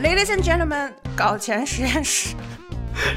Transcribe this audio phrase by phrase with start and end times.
[0.00, 2.36] Ladies and gentlemen，搞钱实验室。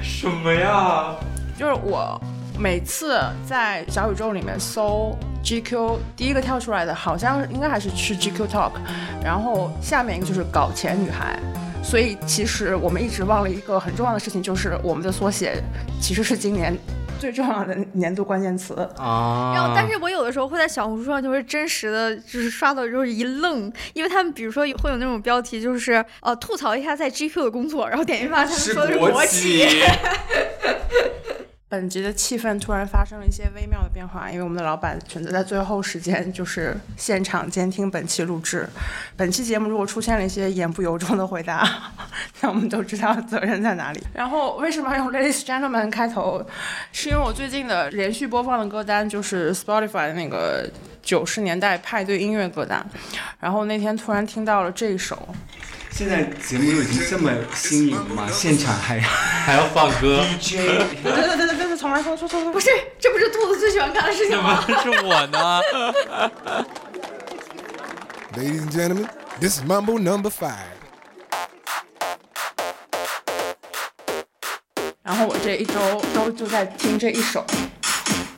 [0.01, 1.15] 什么呀？
[1.55, 2.19] 就是我
[2.57, 8.71] 每次在小宇宙里面搜 GQ，第一个跳出来的好像应该还是是 GQ Talk，
[9.23, 11.39] 然后下面一个就是搞钱女孩。
[11.83, 15.61] 所以其实我们一直忘了一个很重要的事情，就是我们的缩写
[16.01, 16.75] 其实是今年
[17.21, 18.73] 最重要的年度关键词。
[18.97, 19.53] 啊！
[19.53, 29.67] 然后，但是我有的时候会在小红书上就是真实的就是刷到就是一愣，因为他们比如说会有那种标题，就是呃吐槽一下在 GQ 的工作，然后点进去发现他们说的是国企。
[31.71, 38.67] 本集的气氛突然发生了一些微妙的变化，因为我们的老板选择在最后时间就是现场监听本期录制。
[39.15, 41.65] 本期节目如果出现了一些言不由衷的回答，
[42.41, 44.03] 那我们都知道责任在哪里。
[44.13, 46.45] 然后为什么用 Ladies Gentlemen 开头？
[46.91, 50.69] 是因为我最近的连续播放的歌单就是 Spotify 的那个
[51.01, 52.85] 九十年代派对音乐歌单，
[53.39, 55.17] 然后那天突然听到了这首。
[55.91, 58.27] 现在节目都已经这么新颖了吗？
[58.31, 60.23] 现场还还要放歌？
[60.39, 60.55] DJ，
[61.03, 64.63] 对 对对对对，从来，重重重重，不是，这不是兔子最喜欢干的事情吗？
[64.81, 65.61] 是我呢。
[68.35, 69.07] Ladies and gentlemen,
[69.39, 70.79] this is Mambo Number Five。
[75.03, 75.73] 然后我这一周
[76.15, 77.45] 都就在听这一首。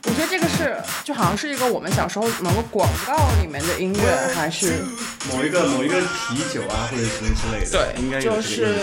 [0.06, 4.84] 我觉得这个是就好像是一个我们小时候某个广告里面的音乐，还是
[5.32, 7.70] 某一个某一个啤酒啊，或者什么之类的。
[7.70, 8.76] 对，应该就是。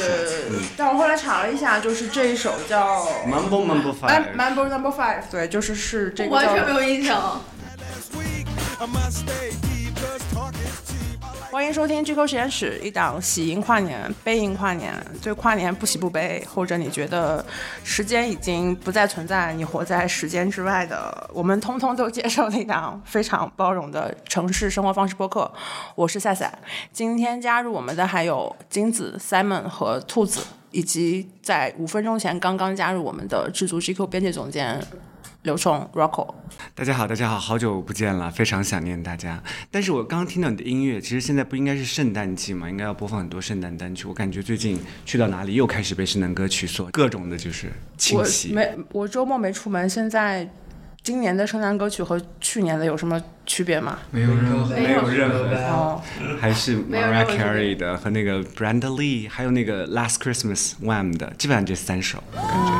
[0.76, 4.36] 但我后来查了一下，就是这一首叫 Mambo Five。
[4.36, 6.32] Mambo Number Five，对，就是是这个。
[6.32, 7.40] 完全没有印象。
[11.52, 17.46] 欢迎收听 GQ 实验室，一档喜迎跨年、悲迎跨年，对跨年不喜不悲，或者你觉得
[17.84, 25.52] 时间已经不再存在，你活在时间之外的，我们通通都接受的一档非常包容的城市生活方式播客。
[25.94, 26.58] 我是赛赛，
[26.94, 34.81] 今天加入我们的还有金子、Simon 和兔子，以及在五分钟前刚刚加入我们的制作 GQ 编辑总监。
[35.44, 36.35] 刘冲，Rocco，
[36.75, 39.41] 大家好，大家好，好久不见了，非常想念大家。
[39.72, 44.07] 但是我刚刚听到你的音乐，其实现在不应该是圣诞季嘛，应该要播放很多圣诞单曲。
[44.07, 48.50] 我感觉最近去到哪里又开始被圣诞歌曲所各种的，就是侵袭。
[48.50, 49.90] 我没，我周末没出门。
[49.90, 50.47] 现在
[51.01, 53.97] 今年的圣诞歌曲和去年的有什么区别吗？
[54.12, 56.01] 没有任何，没有任何哦，
[56.40, 62.71] 还是 Mariah Carey 的和那个 Brenda Lee，还有那个 Last Christmas Wham 的，基本上这三首，我感觉。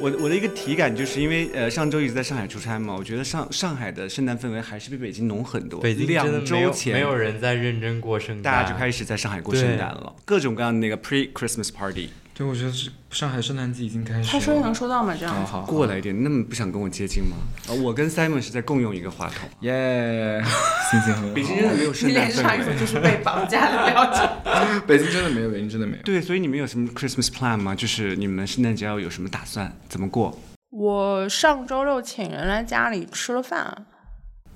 [0.00, 5.80] 我我的一个体感就是因为呃上周一直在上海出差嘛，我觉得上上海的圣诞氛围还是比北京浓很多。
[5.80, 12.08] 北京两周前没有人在认真过圣诞，大家就开始在上海过圣诞了，各种各样的那个 pre Christmas party。
[12.40, 14.32] 对，我觉得是上海圣诞季已经开始。
[14.32, 15.14] 他说能收到吗？
[15.14, 17.36] 这样好过来一点，那么不想跟我接近吗？
[17.68, 19.46] 啊，我跟 Simon 是在共用一个话筒。
[19.60, 20.42] 耶，
[20.90, 21.34] 心情很好。
[21.34, 24.26] 北京真的没有圣诞氛围，就是被绑架的表情。
[24.88, 26.02] 北京真的没有，北京真的没有。
[26.02, 27.74] 对，所以你们有什么 Christmas plan 吗？
[27.74, 29.70] 就是你们圣诞节要有什么打算？
[29.90, 30.38] 怎么过？
[30.70, 33.84] 我上周六请人来家里吃了饭。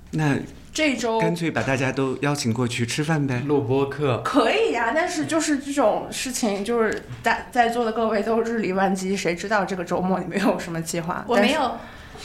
[0.09, 0.35] 那
[0.75, 4.91] 这周干脆把大家都邀请过去吃饭呗，录播课可以呀。
[4.93, 11.23] 但是就是这种事情，就是在在座的各位都日理万机，谁知道这个周末你们有什么计划？
[11.29, 11.71] 我没有。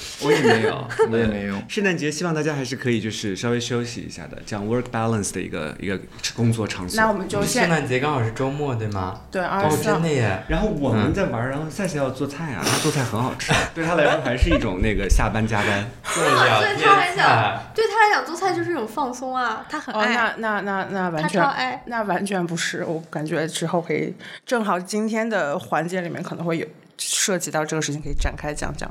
[0.22, 1.54] 我也没有， 我也没有。
[1.68, 5.98] 圣诞节希望大家还是可以，就是稍微休息一下的，这样 work balance 的一个一个
[6.34, 7.00] 工作场所。
[7.00, 9.20] 那我们就圣诞节刚好是周末，对吗？
[9.30, 10.42] 对，哦，真的耶。
[10.48, 15.90] 然后我们在玩，然后赛赛要做菜啊，他做菜很好吃， 对他来说还是一种那个下班加班。
[16.14, 20.14] 对啊，对他来讲，对他来讲做菜就是一种放松啊，他很爱。
[20.14, 26.66] 那那那那完全，那完全不是，我感觉之后可以，正好今天的环节里面可能会有。
[27.00, 28.88] 涉及到这个事情可以展开讲讲。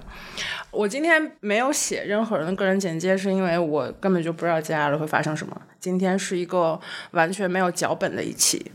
[0.72, 5.62] 我今天没有写任何人的个人简介，是因为我根本就不知道接下来会发生什么。
[5.80, 6.78] 今天是一个
[7.12, 8.72] 完全没有脚本的一期。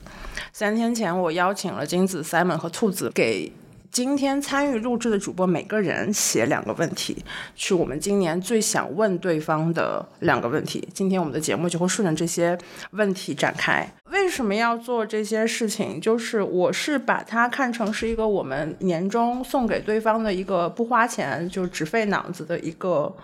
[0.53, 3.53] 三天前我邀请了金子、Simon 和兔子给。
[3.95, 7.25] 今天参与录制的主播每个人写两个问题，
[7.55, 10.89] 是我们今年最想问对方的两个问题。
[10.93, 12.59] 今天我们的节目就会顺着这些
[12.91, 13.89] 问题展开。
[14.11, 16.01] 为什么要做这些事情？
[16.01, 23.15] 就是我是把它看成是一个我们年终送给对方的一个不花钱就只费脑子的一个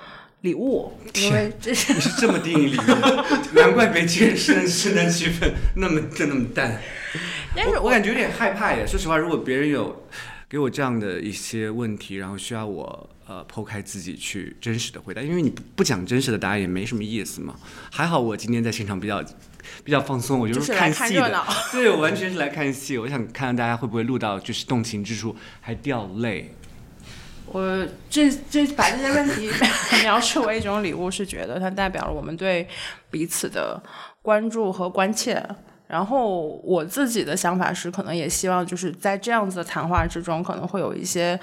[0.43, 0.93] 礼物。
[1.15, 2.81] 因为这是你是这么定义礼物，
[3.59, 6.79] 难怪北京人圣圣诞气氛那么就那么淡。
[7.57, 8.87] 但是我感觉有点害怕耶。
[8.87, 10.05] 说实话，如果别人有。
[10.51, 17.55] 给我这样的一些问题，然后需要我呃剖开自己去真实的回答，因为你不不讲真实的答案也没什么意思嘛。
[17.89, 19.23] 还好我今天在现场比较
[19.85, 22.99] 比较放松，我就是看戏的， 对我完全是来看戏。
[22.99, 26.53] 我想看看大家会不会录到就是动情之处还掉泪。
[27.47, 29.49] 我这这把这些问题
[30.03, 32.67] 描述为一种礼物，是觉得它代表了我们对
[33.09, 33.81] 彼此的
[34.21, 35.41] 关注和关切。
[35.91, 41.39] 然后我自己的想法是，可能也希望就是在这样子的谈话之中，可能会有一些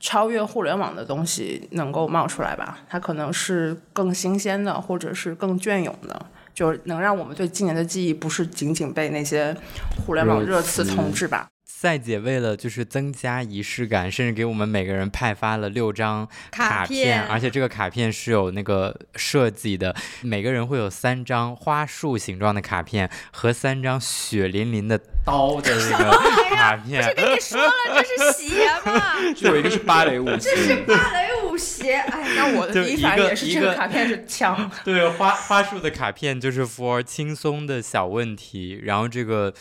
[0.00, 2.80] 超越互联网的东西能够冒出来吧。
[2.88, 9.56] 它可能是更新鲜的，或者是更隽永的，就是能让我们对今年的记忆不是仅仅被那些
[10.04, 11.48] 互联网热词统治吧。
[11.82, 24.96] 赛姐为了就是增加仪式感，甚至给我们每个人派发了六张卡片，而且这个卡片是有那个设计的，每个人会有三张花束形状的卡片和三张血淋淋的
[25.26, 26.10] 刀的那个
[26.54, 27.02] 卡片。
[27.02, 29.18] 不是跟你说了这是鞋吗？
[29.40, 31.94] 有一个是芭蕾舞，这是芭蕾舞鞋。
[31.94, 34.70] 哎，那我的第一反应也是这个卡片是枪。
[34.84, 39.52] 对，花花束的卡片就是 for 轻松的小问题，然后这个。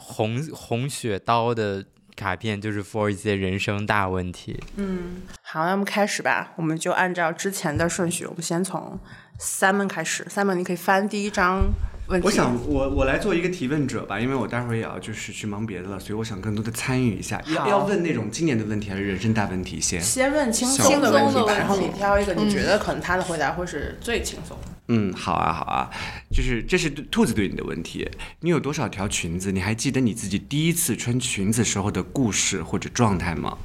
[0.00, 1.84] 红红血刀的
[2.16, 4.58] 卡片就是 for 一些人生大问题。
[4.76, 6.52] 嗯，好，那我们开始吧。
[6.56, 8.98] 我们就按照之前的顺序，我们先从
[9.38, 10.24] Simon 开始。
[10.24, 11.70] Simon，你可以翻第一张
[12.08, 12.26] 问题。
[12.26, 17.40] 我想，我我来做一个提问者吧，因为我待会儿也要就是去忙别的了，所以我想更多的参与一下。
[17.46, 20.00] 要要问那种经典的问题，还是人生大问题先？
[20.00, 24.56] 先问轻松的问题，然后你挑一个你觉得可能他的回答会是最轻松。
[24.92, 25.88] 嗯，好啊，好啊，
[26.32, 28.10] 就是这是兔子对你的问题。
[28.40, 29.52] 你有多少条裙子？
[29.52, 33.56] 你还记得你自己第一次穿裙子时候的故事或者状态吗？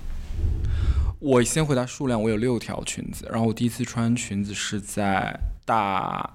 [1.19, 3.27] 我先回答数量，我有六条裙子。
[3.31, 5.35] 然后我第一次穿裙子是在
[5.65, 6.31] 大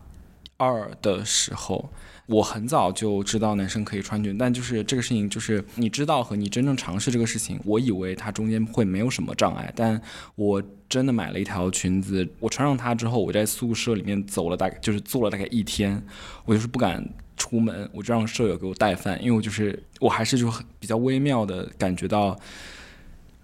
[0.57, 1.93] 二的时候。
[2.31, 10.01] 我很早就知道男生可以穿裙，但就是这个事情，就是你知道和你真正尝试这个事情，我以为它中间会没有什么障碍，但
[10.37, 16.01] 我真的买了一条裙子，我穿上它之后，我在宿舍里面走了大概就是坐了大概一天，
[16.45, 17.05] 我就是不敢
[17.37, 22.39] 出门，我就让舍友给我带饭，因为我就是我还是就很比较微妙的感觉到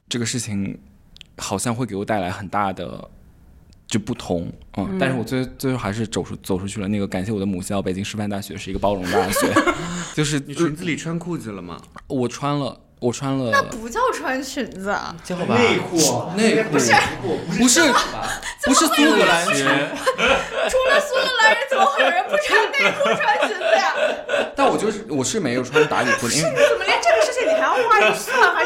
[0.09, 0.79] 这个事情
[1.39, 3.11] 好像会给我带来很大的。
[3.88, 6.88] 就不同，嗯，但是我最最后还是走出走出去了。
[6.88, 9.49] 那个感谢我的母校北京师范大学是一个包容大学，
[10.15, 11.81] 就是你裙子里穿裤子了吗？
[12.09, 13.50] 我穿了，我穿了。
[13.53, 14.93] 那不叫穿裙子，
[15.23, 15.97] 叫内裤，
[16.37, 16.93] 内裤不是
[17.59, 17.81] 不是
[18.65, 19.59] 不是苏格兰裙。
[20.69, 23.94] 除了苏格兰人，怎么会有人不穿内裤穿裙子呀？
[24.56, 28.66] 但我就是我是没有穿打底裤，因为怎么连这个事情你还要画一算还是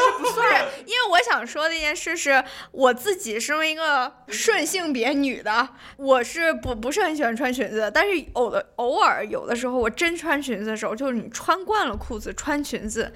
[1.51, 5.67] 说的一件事是，我自己身为一个顺性别女的，
[5.97, 7.91] 我是不不是很喜欢穿裙子。
[7.93, 13.11] 但是偶的偶尔有的时候，我真穿裙子的时候，就是你穿惯了裤子穿裙子，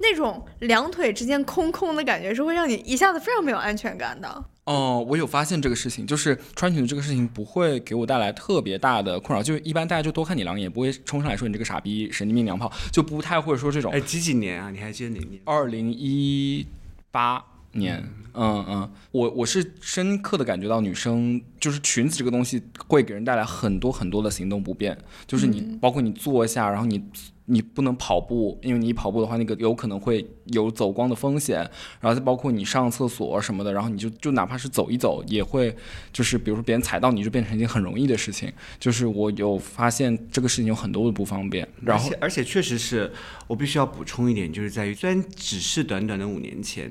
[0.00, 4.44] 那种两腿之间空空的感觉，是会让你一下子非常没有安全感的。
[4.64, 13.92] 哦，我有发现这个事情，就是穿裙子这个事情不会给我带来特别大的困扰，就一般大家就多看你两眼，不会冲上来说你这个傻逼、神经病、娘炮，就不太会说这种。
[13.92, 14.70] 哎，几几年啊？
[14.70, 15.38] 你还记得哪年？
[15.44, 16.66] 二零一
[17.10, 18.02] 八年。
[18.36, 27.04] 嗯嗯，我我是深刻的感觉到女生就是裙子这个东西会给人带来很多很多的行动不便，就是你包括你坐下，然后你。
[27.46, 31.58] 你不能跑步，因为你跑步的话，那个有可能会有走光的风险。
[32.00, 35.74] 然后再包括你上厕所什么的，然后你就就哪怕是走一走，也会
[36.12, 38.52] 就是比如说别人踩到你就变成一件很容易的事情。
[38.78, 41.66] 就是我有发现这个事情有很多的不方便。
[41.82, 43.12] 然后而且确实是
[43.46, 46.90] 我必须要补充一点，就是在于虽然只是短短的五年前。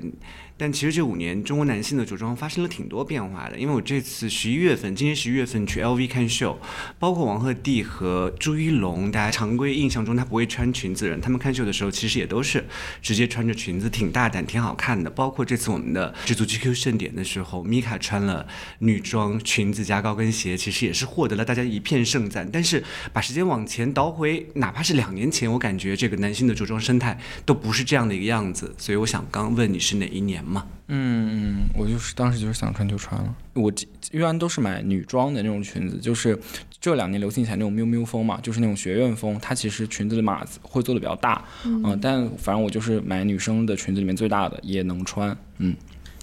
[0.56, 3.58] 但其实这五年，中国男性的着装发生了挺多变化的。
[3.58, 6.56] 因为我这次十一月份，今年十一月份去 LV 看秀，
[6.96, 12.64] 包括王鹤棣和朱一龙，大家常规印象中他不会穿裙子人，他们看秀的时候其实也都是
[13.02, 15.10] 直接穿穿着裙子，挺大胆、挺好看的。
[15.10, 18.46] 包括这次我们的这组 GQ 盛典的时候，米卡穿了
[18.78, 22.48] 女装裙子加高跟鞋，其实也是获得了大家一片盛赞。
[22.50, 22.82] 但是
[23.12, 28.74] 把时间往前倒回，哪怕是两年前，我感觉这个男性的着装生态都不是这样的一个样子。
[28.78, 30.42] 所以我想刚问你是哪一年？
[30.42, 33.34] 嘛，嗯，我就是当时就是想穿就穿了。
[33.52, 33.72] 我
[34.10, 36.38] 一般都是买女装的那种裙子，就是
[36.84, 39.38] 这两年流行起来那种喵喵风嘛，就是那种学院风。
[39.40, 45.34] 它其实裙子的码子会做的比较大，嗯，但反正我就是买女生的裙子里面最大的，也能穿。
[45.56, 45.74] 嗯，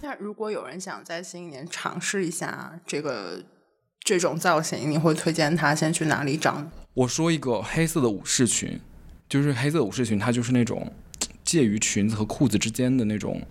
[0.04, 3.44] 那如果有人想在新一年尝试一下这个
[4.02, 6.64] 这种造型，你会推荐他先去哪里找？
[6.94, 8.80] 我说一个黑色的武士裙，
[9.28, 10.94] 就是黑色武士裙，它就是那种
[11.44, 13.42] 介于裙子和裤子之间的那种。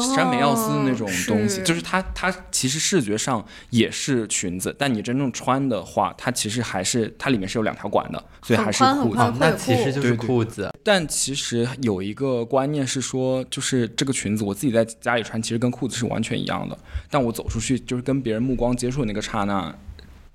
[0.00, 9.32] 山美奥斯的那种东西，就是它，它其实视觉上也是裙子，但你真正穿的话，它其实还是它里面是有两条管的，所以还是裤子。
[9.38, 10.70] 那其实就是裤子。
[10.84, 16.76] 但其实有一个观念是说，就是这个裙子我自己在家里穿，其实跟裤子是完全一样的。
[17.10, 19.74] 但我走出去，就是跟别人目光接触的那个刹那。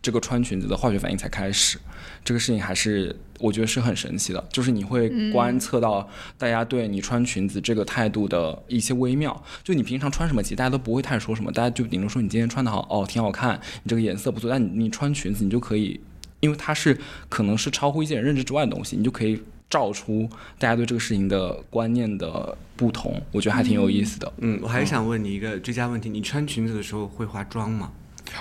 [0.04, 1.80] 这个穿裙子的化学反应才开始。
[2.24, 6.08] 这个事情还是我觉得是很神奇的，就是你会观测到
[6.38, 9.44] 大家对你穿裙子这个态度的一些微妙。
[9.64, 14.50] 就你平常穿什么其实大家都不会太说什么，大家就顶多说你今天穿的好，哦，挺好看，你这个颜色不错。
[14.50, 16.00] 但你你穿裙子，你就可以，
[16.42, 16.98] 因为它是
[17.30, 20.30] 可能是超乎一些人认知之外的东西，你就可以照出
[20.60, 23.22] 大家对这个事情的观念的不同。
[23.32, 24.32] 我觉得还挺有意思的。
[24.38, 27.92] 嗯，我还想问你一个追加问题：你穿裙子的时候会化妆吗？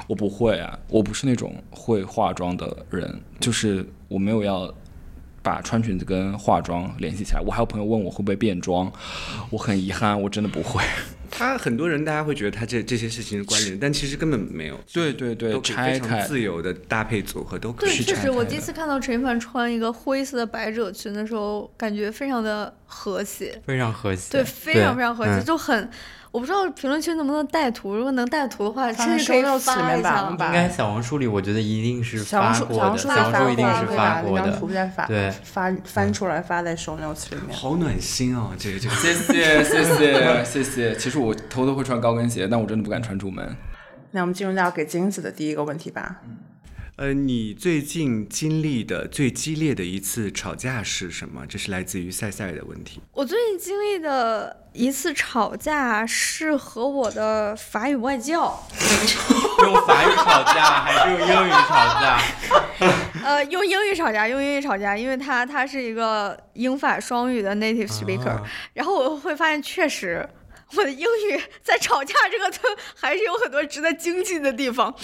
[0.06, 4.72] 我不会啊，我不是那种会化妆的人，就是我没有要
[5.42, 7.40] 把穿裙子跟化妆联系起来。
[7.40, 8.90] 我还有朋友问我会不会变装，
[9.50, 10.82] 我很遗憾，我真的不会。
[11.34, 14.78] 他很多人大家会觉得他这这些事情是关联，但其实根本没有。
[14.92, 17.88] 对对对，都可以非常自由的搭配组合都可以。
[17.88, 25.90] 对，确实，我第一次看到陈一凡穿一个灰色的百褶裙的时候，感觉非常的和谐，非常和谐，对，非常非常和谐，就很。
[26.32, 30.30] 我不知道评论区能不能带图，如果能带图的话，其实可以发一下。
[30.30, 32.74] 应该小红书里，我觉得一定是发过的。
[32.74, 34.58] 小红书一定是发过的。
[35.06, 37.54] 对，发翻出来发在手 notes 里面。
[37.54, 38.94] 好暖心哦，这个这个。
[38.94, 40.96] 谢谢谢谢谢谢。
[40.96, 43.54] 其实我偷偷会穿高跟鞋，但我真的不敢穿出门。
[44.12, 46.22] 那我们进入到给金子的第一个问题吧。
[46.96, 51.46] 呃，你最近经历的最激烈的一次吵架是什么？
[51.48, 53.00] 这是来自于赛赛的问题。
[53.12, 58.62] 我最近经历的一次吵架是和我的法语外教
[59.64, 62.20] 用法语吵架还是用英语吵架？
[63.24, 68.38] 呃，用英语吵架，用英语吵架，因为他他是一个英法双语的 native speaker，
[68.74, 70.28] 然后我会发现确实
[70.76, 74.94] 我的英语在吵架这个还是有很多值得精进的地方。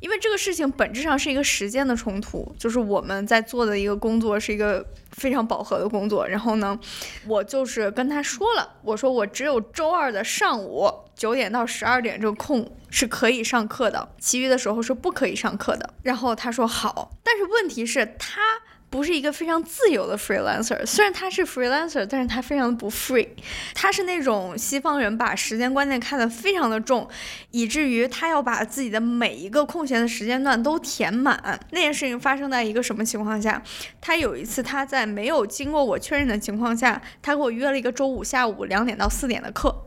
[0.00, 6.26] 因为这个事情本质上是一个时间的冲突，就是我们在做的一个工作是一个非常饱和的工作。
[6.26, 6.78] 然后呢，
[7.26, 15.94] 我就是跟他说了，我说我只有周二的上午九点到十二点这个空是可以上课的，其余的时候是不可以上课的。
[16.02, 18.40] 然后他说好，但是问题是，他。
[18.90, 23.28] 不是一个非常自由的 freelancer，虽然他是 freelancer，但是他非常的不 free。
[23.72, 27.08] 他是那种西方人把时间观念看得非常的重，
[27.52, 31.58] 以至于他要把自己的每一个空闲的时间段都填满。
[31.70, 33.62] 那件事情发生在一个什么情况下？
[34.00, 39.86] 他有一次他在没有经过我确认的情况下，他给我约了一个周五下午两点到四点的课。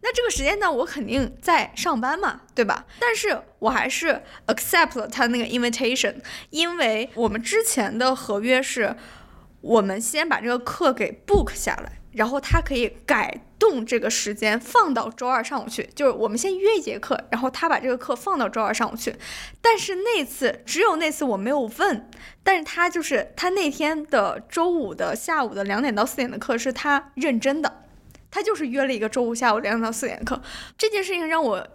[0.00, 2.86] 那这个时间段我肯定在上班嘛，对吧？
[2.98, 6.16] 但是我还是 accept 了他那个 invitation，
[6.50, 8.96] 因为我们之前的合约是，
[9.60, 19.16] 我们先把这个课给 book 下来，然后他可以改动这个时间放到周二上午去，就是我们先约一节课，然后他把这个课放到周二上午去。
[19.60, 22.08] 但是那次只有那次我没有问，
[22.42, 27.82] 但是他就是他那天的周五的下午的两点到四点的课是他认真的。
[28.30, 30.40] 他就是约了一个周五下午两点到四点的课，
[30.76, 31.66] 这件事情让我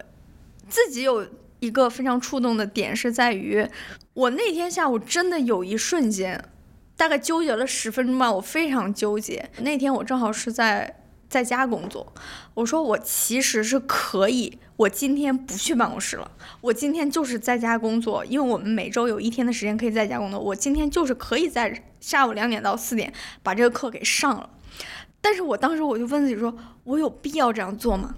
[0.68, 1.26] 自己有
[1.60, 3.66] 一个非常触动的点，是在于
[4.14, 6.44] 我那天下午真的有一瞬间，
[6.96, 9.50] 大概纠结了十分钟吧，我非常纠结。
[9.60, 12.12] 那天我正好是在在家工作，
[12.54, 16.30] 我说我其实是可以，我今天不去办公室了，
[16.60, 24.50] 我今天就是在家工作，因为我们每周有一天的时间可以在家工作，我今天就是可以在下午两点到四点把这个课给上了。
[25.22, 28.14] 但是我当时我就问自己说，我有必要这样做吗？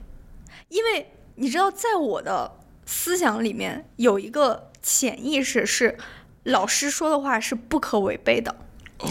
[0.68, 1.06] 因为
[1.36, 2.50] 你知道，在我的
[2.86, 5.96] 思想里面有一个潜意识是，
[6.44, 8.56] 老师说的话是不可违背的。
[9.00, 9.08] 哦，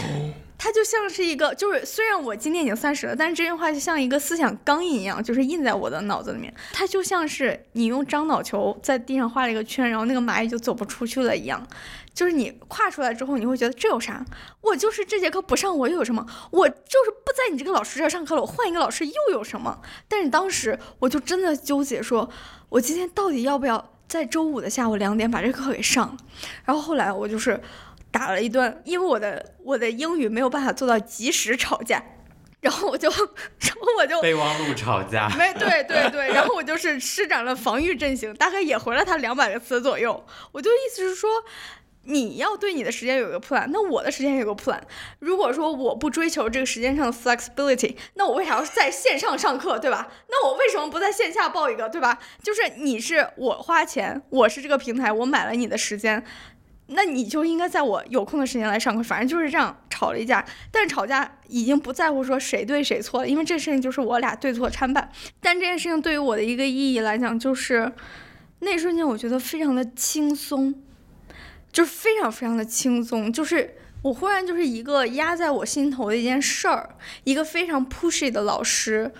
[0.58, 6.52] 它就像是一个，就是虽然我今年已经三十了，但是这句话就像一个思想钢印一样，就是印在我的脑子里面。
[6.72, 11.64] 它就像是你用樟脑球在地上画了一个圈，然后那个蚂蚁就走不出去了一样。
[12.14, 14.24] 就是你跨出来之后，你会觉得这有啥？
[14.60, 16.24] 我就是这节课不上，我又有什么？
[16.52, 19.80] 我就是不在你这个老师这上课了，我换一个老师又有什么？
[20.06, 22.30] 但是当时我就真的纠结，说
[22.68, 26.16] 我今天到底要不要在周五的下午两点把这课给上？
[26.64, 27.60] 然后后来我就是
[28.12, 32.00] 打了一顿，因为我的我的英语没有办法做到及时吵架，
[32.60, 40.24] 然后我就然后我就备忘录吵架，没对对对，然后我就是施展了防御阵型，大概也回了他两百个词左右。
[40.52, 41.28] 我就意思是说。
[42.06, 44.80] 你要对你的时间有一个 plan，那我的时间也有个 plan。
[45.20, 50.08] 如果说我不追求这个时间上的 flexibility，那我为啥要在线上上课，对吧？
[50.28, 52.18] 那我为什么不在线下报一个，对吧？
[52.42, 56.22] 就是你是我花钱，我是这个平台，我买了你的时间，
[56.88, 59.02] 那你就应该在我有空的时间来上课。
[59.02, 65.10] 反正就是这样吵了一架，但是吵架已经不在乎说谁对谁错了，因为这事情就是我俩对错参半。
[65.40, 67.90] 但这件事情对于我的一个意义来讲，就是
[68.58, 70.74] 那瞬间我觉得非常的轻松。
[71.74, 79.12] 就是非常非常的轻松，就是我忽然就是一个压在我心头的一件事儿，一个非常 pushy 的老师，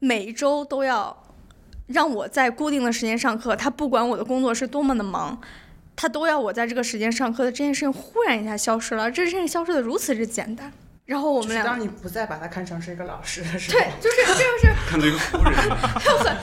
[0.00, 1.22] 每周都要
[1.86, 5.40] 让我在固定的时间上课，他不管我的工作是多么的忙，
[5.94, 10.72] 他都要我在这个时间上课的这件事情忽然一下消失了，这件事情消失的如此之简单。
[11.06, 15.54] 然后我们俩，当你不再把他看成是一个老师的时候，对， 就是这就是看作一个夫人，
[16.02, 16.36] 就很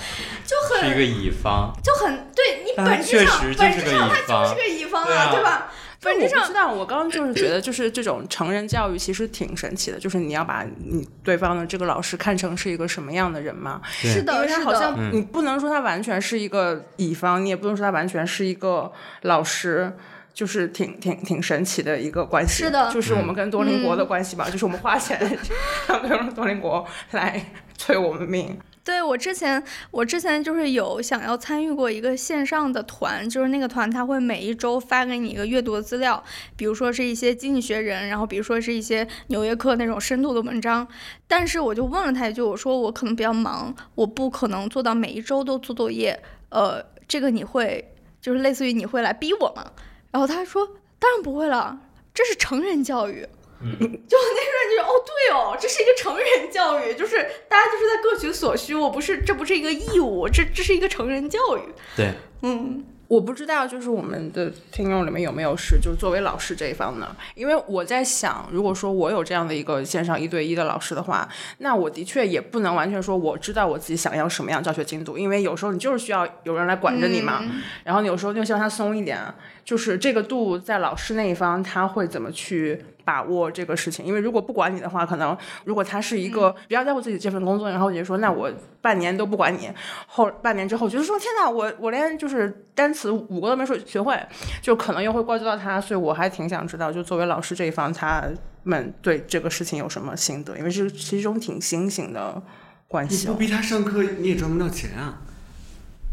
[0.46, 5.72] 就很是一个乙方，就很对你本质上确实本质就是个上他乙方就是个乙方对啊对吧？
[6.03, 13.82] 本质上我不知道，我刚刚就是觉得，就是这种成人教育其实挺神奇的，就是你要把你对方的这个老师看成是一个什么样的人嘛？
[13.91, 18.91] 是的，因为他是的，好像你不能说他完全是一个乙方，你也不能说他完全是一个
[19.24, 19.91] 老师。
[20.33, 25.19] 就是挺挺挺神奇的一个关系，是的就是我们跟多邻国的关系吧，就是我们花钱
[26.09, 28.57] 让多邻国来催我们命。
[28.83, 36.21] 对我之前，我之前就是有想要参与过一个线上的团，就是那个团他会每一周发给你一个阅读的资料，
[36.55, 40.88] 比如说是一些经济学人，然后比如说是一些纽约客那种深度的文章。
[41.27, 46.19] 但是我就问了他一句，我说我可能比较忙，我不可能做到每一周都做作业。
[46.50, 49.71] 呃，这个你会就是类似于你会来逼我吗？
[50.12, 50.68] 然后他说
[51.00, 51.80] 当然不会了，
[52.13, 53.27] 这是成人教育。
[53.62, 61.62] 就那瞬间就是哦，对哦，这是一个成人教育，就是大家就是在各取所需，我不是，这不是一个义务，这这是一个成人教育。
[61.96, 67.15] 对，嗯，我不知道，就是我们的听众里面有没有是就是作为老师这一方呢？
[67.36, 77.44] 因为我在想，如果说我有这样的一个线上一对一的老师的话，那我的确也不能完全说我知道我自己想要什么样教学进度，因为有时候你就是需要有人来管着你嘛，
[77.84, 79.20] 然后有时候就希望他松一点，
[79.63, 84.06] 就是这个度在老师那一方他会怎么去把握这个事情？
[84.06, 88.51] 因为如果不管你的话，可能如果他是一个比较在乎自己这份工作，然后就说那我
[88.82, 89.70] 半年都不管你，
[90.08, 94.20] 后半年之后就是说天哪，我我连就是单词五个都没说学会，
[94.62, 98.24] 就可能又会怪罪到他，所以我还挺想知道，就作为老师这一方，他
[98.63, 100.58] 们对这个事情有什么心得？
[100.58, 102.41] 因为这是一种挺新型的
[102.88, 103.32] 关系哦。
[103.32, 105.22] 你不逼他上课，你也赚不到钱啊。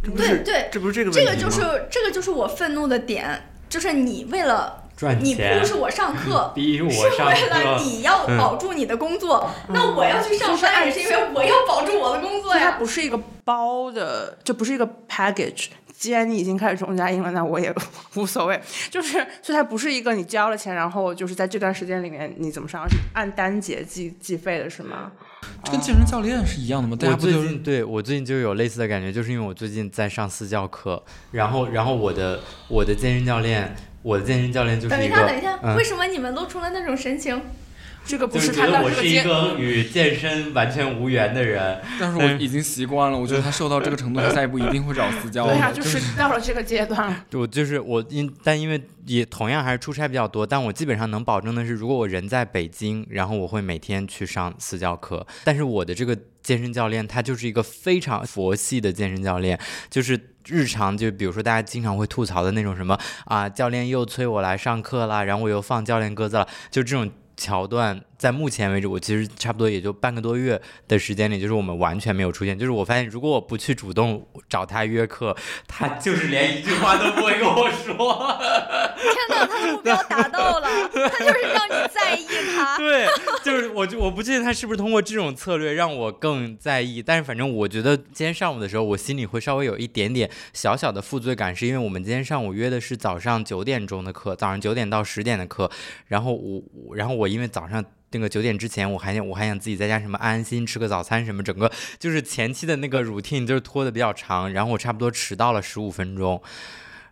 [0.03, 1.33] 这不是对对，这不是这个问题吗？
[1.33, 6.53] 这个就是这个就是我愤怒的点，就是你为了你赚钱 push 我上课。
[6.55, 12.73] 逼我是为了，你要保住你的工作，那我要去上班也是因为我要保住我的工作所以它。
[12.73, 15.67] 不是一个包的，这不是一个 package。
[15.97, 17.75] 既然你已经开始中加英了，那我也
[18.15, 18.61] 无所谓。
[18.89, 25.11] 就是，所以它不是一个你交了钱，然后就是在这段时间里面你怎么上，而是按单节计计费的，是吗？
[25.65, 26.97] 这跟健身教练是一样的吗？
[26.99, 37.41] 大我最家不就是近对我最近就有类似的感觉，就是因为我最近在上私教课，然后然后我的我的健身教练，我的健身教练就是等一下，等一下，嗯为什么你们露出了那种神情？
[38.09, 45.75] 这个不就是觉他得我是一个与健身完全无缘的人，但是我已经习惯了，我觉得他瘦到这个程度，他下一步一定会找私 教对呀、的。
[45.75, 47.25] 就是到了这个阶段了。
[47.35, 55.27] 我就是我因但因为也同样还是出差比较多，但我基本上能保证的是，如果我人在北京，然后我会每天去上私教课。
[55.45, 67.11] 但是我的这个健身教练他就是一个非常佛系的健身教练，就是日常就比如说大家经常会吐槽的那种什么啊，教练又催我来上课啦，然后我又放教练鸽子了，就这种。
[67.39, 72.59] 桥段在目前为止，我其实差不多也就半个多月的时间里，就是我们完全没有出现。
[72.59, 75.37] 就是我发现，如果我不去主动找他约课，
[75.69, 78.37] 他就是连一句话都不会跟我说。
[78.99, 82.27] 天哪，他的目标达到了，他就是让你在意
[82.57, 82.77] 他。
[82.83, 83.07] 对，
[83.45, 95.71] 就是我就我不确定他是不是通过这种策略让我更在意，但是反正我觉得今天上午的时候，我心里会稍微有一点点小小的负罪感，是因为我们今天上午约的是早上九点钟的课，早上九点到十点的课，
[96.07, 97.85] 然后我我然后我因为早上。
[98.11, 106.41] 那个九点之前，我还想我还想自己在家什么安安心吃个早餐什么，整个就是前期的那个 routine 就是拖的比较长，然后我差不多迟到了十五分钟，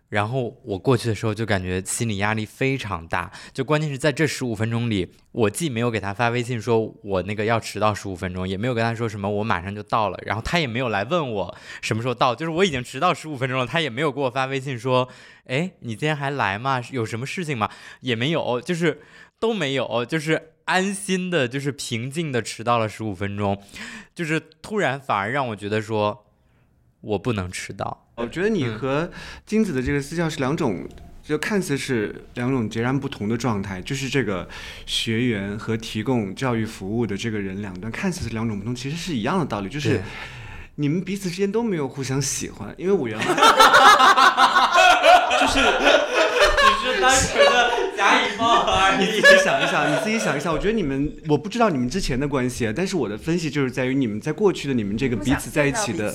[0.08, 15.08] 然后我过去的时候就感觉心理压力非常大，就关键是在这十五分钟里，我既没有给他发微信说我那个要迟到十五分钟，也没有跟他说什么我马上就到了，然后他也没有来问我什么时候到，就是我已经迟到十五分钟了，他也没有给我发微信说，
[15.46, 16.80] 哎，你今天还来吗？
[16.92, 17.68] 有什么事情吗？
[18.00, 19.02] 也没有，就是
[19.40, 23.60] 都没有，就是安心的，就是平静的迟到了十五分钟，
[24.14, 26.26] 就是突然反而让我觉得说
[27.00, 28.06] 我不能迟到。
[28.16, 29.10] 我觉得你和
[29.44, 30.88] 金子的这个私教是两种，
[31.22, 34.48] 就看似是两种截然不同的状态，就是这个
[34.86, 40.02] 学员和提供教育服务的这个人两端看似是两种不同，其实是一样的道理，就是
[40.76, 43.24] 你们彼此之间都没有互相喜欢，因为我原来
[45.40, 45.60] 就是
[46.80, 47.70] 只是单纯的
[48.06, 49.06] 甲乙冒而已。
[49.06, 56.14] 你自己想一想，你自己想一想，我觉得你们，我不知道你们之前的关系，啊，但是我的分析就是在于你们在过去的你们这个彼此在一起的，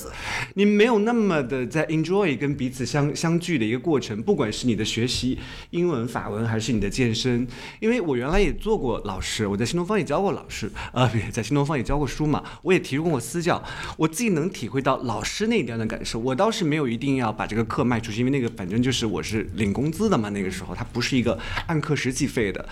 [0.54, 5.38] 你们没有那么的在 enjoy 跟彼此相相聚的一个过程，不管是你的学习
[5.70, 7.46] 英文、法文，还是你的健身，
[7.80, 13.62] 因为我原来也做过老师，我在新东方也教过老师，呃，别在新东方也教过书嘛，我也提供过私教，
[13.96, 22.66] 我自己能体会到老师那一端的感受，我倒是没有一定要把这个课卖出去，因为那个反正就是我是领工资的嘛，那个时候它不是一个按课时计费的。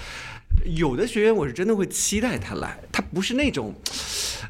[0.64, 3.72] 有的学员我是真的会期待他来，他不是那种，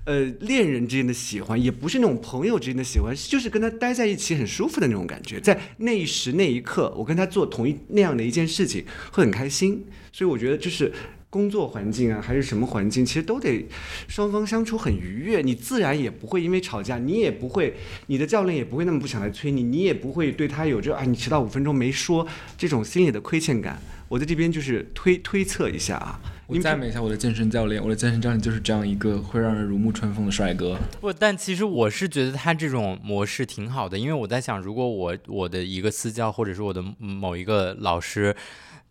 [0.04, 9.84] 呃，恋人之间的喜欢，也不是那种朋友之间的喜欢，就是跟他待在一起很舒服的那种感觉，在那一时那一刻，我跟他做同一那样的一件事情，会很开心。
[10.10, 10.90] 所以我觉得就是
[11.28, 13.66] 工作环境啊，还是什么环境，其实都得
[14.08, 23.80] 双方相处很愉悦，你自然也不会因为吵架，你也不会，你的教练也不会那么不想来催你，你也不会对他有这啊，你迟到五分钟没说这种心里的亏欠感。
[24.10, 30.76] 我在这边就是推推测一下啊，我赞美一下我的健身教练，我的健身教练就是这样一个会让人如沐春风的帅哥。
[31.00, 38.34] 不，但其实我是觉得他这种模式挺好的，因为我在想，如果我我的一个私教或者是我的某一个老师。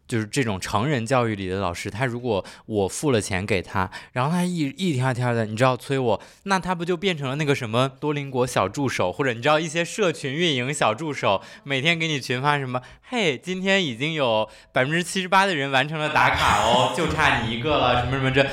[0.09, 18.43] 就是这种成人教育里的老师，他如果我付了钱给他，然后他一一天天的，你知道催我，那他不就变成了那个什么多邻国小助手，或者你知道一些社群运营小助手，每天给你群发什么，嘿，今天已经有百分之七十八的人完成了打卡哦，就差你一个了，什么什么这。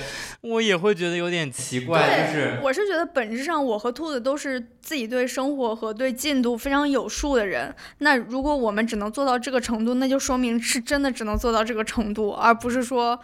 [0.49, 7.75] 我也会觉得有点奇怪，就是我是觉得本质上我和兔子都是自己对生活和对进度非常有数的人。
[7.99, 13.19] 那如果我们只能做到这个程度，那就说明是真的只能做到这个程度，而不是说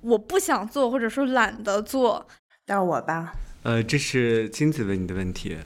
[0.00, 2.26] 我不想做或者说懒得做。
[2.66, 3.34] 到我吧。
[3.62, 5.56] 呃，这是金子问你的问题。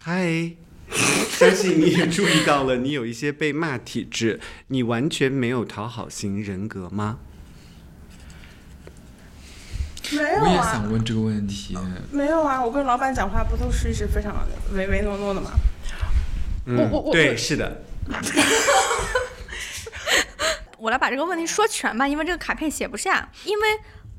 [0.00, 0.52] 嗨，
[0.88, 7.18] 相信你也注意到了，你有一些被骂体质，你完全没有讨好型人格吗？
[10.16, 10.42] 没有啊！
[10.42, 11.76] 我也想问这个问题。
[12.10, 14.34] 没有啊，我跟老板讲话不都是一直非常
[14.72, 15.50] 唯唯诺诺的吗？
[16.66, 17.82] 我我我，对，是的。
[20.78, 23.28] 我来把这个问题说全吧，因为这个卡片写不下。
[23.44, 23.62] 因为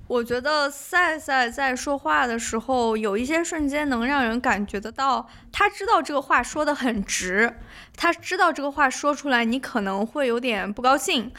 [0.08, 7.60] 我觉得赛赛在说话的时候，有一些瞬间能让人感觉得到，他知道这个话说的很直，
[7.96, 11.32] 他知道这个话说出来你可能会有点不高兴。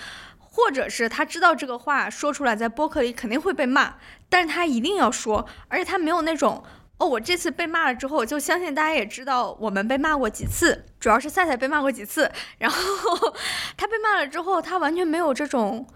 [0.57, 3.95] 或者是他知道这个话说出来在播客里肯定会被骂，
[4.35, 6.61] 但是他一定要说，而且他没有那种
[6.99, 13.33] 哦，我这次被骂了之后，我就相信大家也知道我们被骂过几次，主要是赛赛被骂过几次，然后
[13.77, 15.87] 他被骂了之后，他完全没有这种。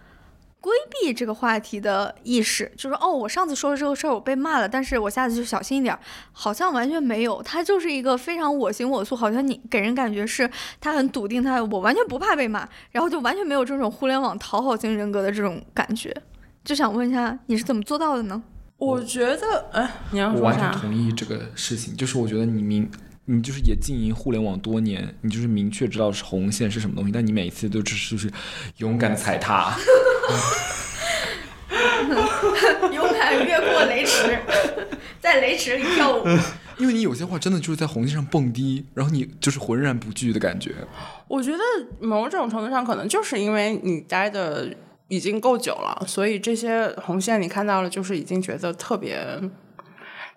[0.61, 5.97] 规避这个话题的意识，就是哦，我上次说的这个事儿我被骂了，但是我下次就小心一点，
[6.33, 7.41] 好像完全没有。
[7.45, 16.13] 他就是一个非常我行我素，好像你给人感觉是他很笃定，他我完全不怕被骂，然后就完全没有这种互联网讨好型人格的这种感觉。
[16.65, 18.43] 就想问一下，你是怎么做到的呢？
[18.77, 22.91] 我觉得，哎，你要我完全同意这个事情，就是我觉得你明。
[23.31, 28.33] 你就是也经营互联网多年，你就是明确知道是红线是什么东西，但你每一次都只是就是
[28.79, 29.77] 勇敢踩踏，
[32.91, 34.39] 勇敢越过雷池，
[35.21, 36.25] 在雷池里跳舞。
[36.81, 40.75] 因为你有些话真的就是在红线上蹦迪，然后你就是浑然不惧的感觉。
[41.27, 41.59] 我觉得
[42.01, 44.75] 某种程度上可能就是因为你待的
[45.09, 49.19] 已经够久了，所以这些红线你看到了，就是已经觉得特别。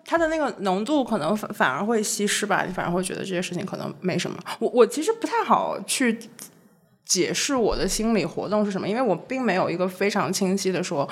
[0.04, 4.36] 它的那个浓度可能反而会稀释吧，你反而会觉得这些事情可能没什么。
[4.58, 6.18] 我我其实不太好去
[7.04, 11.08] 解释我的心理活动是什么，因为我并没有一个非常清晰的说，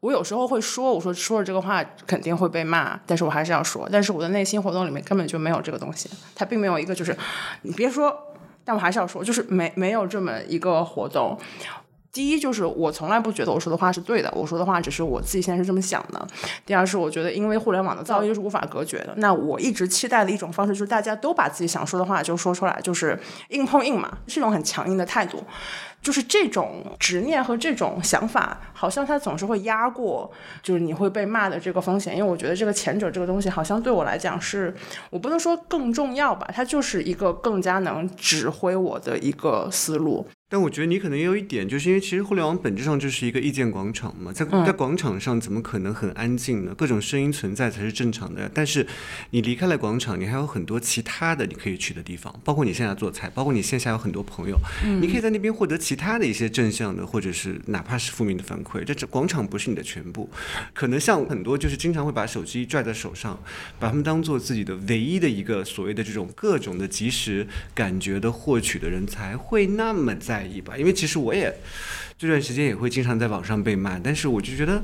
[0.00, 7.14] 我有时候会说，我说说了这个话肯定会被骂，但是我还是要说，但是我的内心活动里面根本就没有这个东西，它并没有一个就是
[7.60, 8.16] 你别说，
[8.64, 11.38] 但我还是要说，就是没没有这么一个活动。
[12.12, 16.26] 第一就是我从来不觉得我说的话是对的，我说的话只是我自己现在是这么想的。
[16.66, 23.18] 第二是我觉得，因为互联网的噪音是无法隔绝的，那我一直期待的一种方式就是大家都把自己想说的话就说出来，就是
[23.50, 25.42] 硬碰硬嘛，是一种很强硬的态度。
[26.02, 30.30] 就是这种执念和这种想法，好像它总是会压过，
[30.62, 32.16] 就是你会被骂的这个风险。
[32.16, 34.74] 因为我觉得这个前者这个东西，好像对我来讲是，
[35.10, 40.26] 我不能说更重要吧，它就是一个更加能指挥我的一个思路。
[40.52, 46.74] 但我觉得你可能也有一点，就是因为其实互联网本质上就是一个意见广场嘛，在在广场上怎么可能很安静呢？
[46.76, 48.50] 各种声音存在才是正常的。
[48.52, 48.84] 但是
[49.30, 54.58] 你离开了广场，你还有很多其他的你可以去的地方，包括你线下做菜，包括你线下有很多朋友，
[55.00, 58.82] 你可以在那边获得其他的一些正向的，或者是哪怕是负面的反馈。
[58.82, 60.28] 这这广场不是你的全部，
[60.74, 63.40] 可能像很多就是经常会把手机拽在手上，
[63.78, 70.39] 把他们当做自己的唯一的一个所谓的这种各种的及时感觉的获取的人才会那么在。
[70.40, 71.54] 在意吧，因为其实我也
[72.16, 74.82] 这段时间也会经常在网上被骂，但是我就觉得，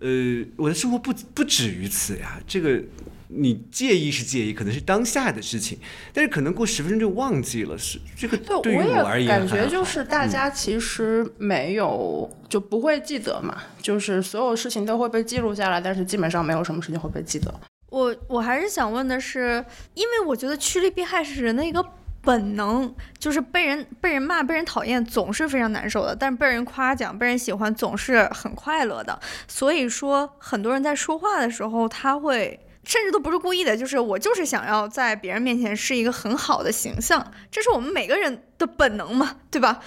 [0.00, 2.38] 呃，我的生活不不止于此呀。
[2.46, 2.82] 这个
[3.28, 5.78] 你介意是介意，可能是当下的事情，
[6.12, 17.52] 但是可能过十分钟就忘记了，是这个对于我而言，感觉就是大家其实没有就不会记得嘛，就是所有事情都会被记录下来，但是基本上没有什么事情会被记得。
[17.88, 21.84] 我我还是想问的是，因为我觉得趋利避害是人的一个
[22.24, 29.18] 本能，就是被人被人骂、被人讨厌总是非常难受的，但是被人夸奖、被人喜欢总是很快乐的。
[29.46, 39.80] 所以说，很多人在说话的时候，他会甚至都不是故意的，就是我就是想要在别人面前是一个很好的形象，这是我们每个人的本能嘛，对吧？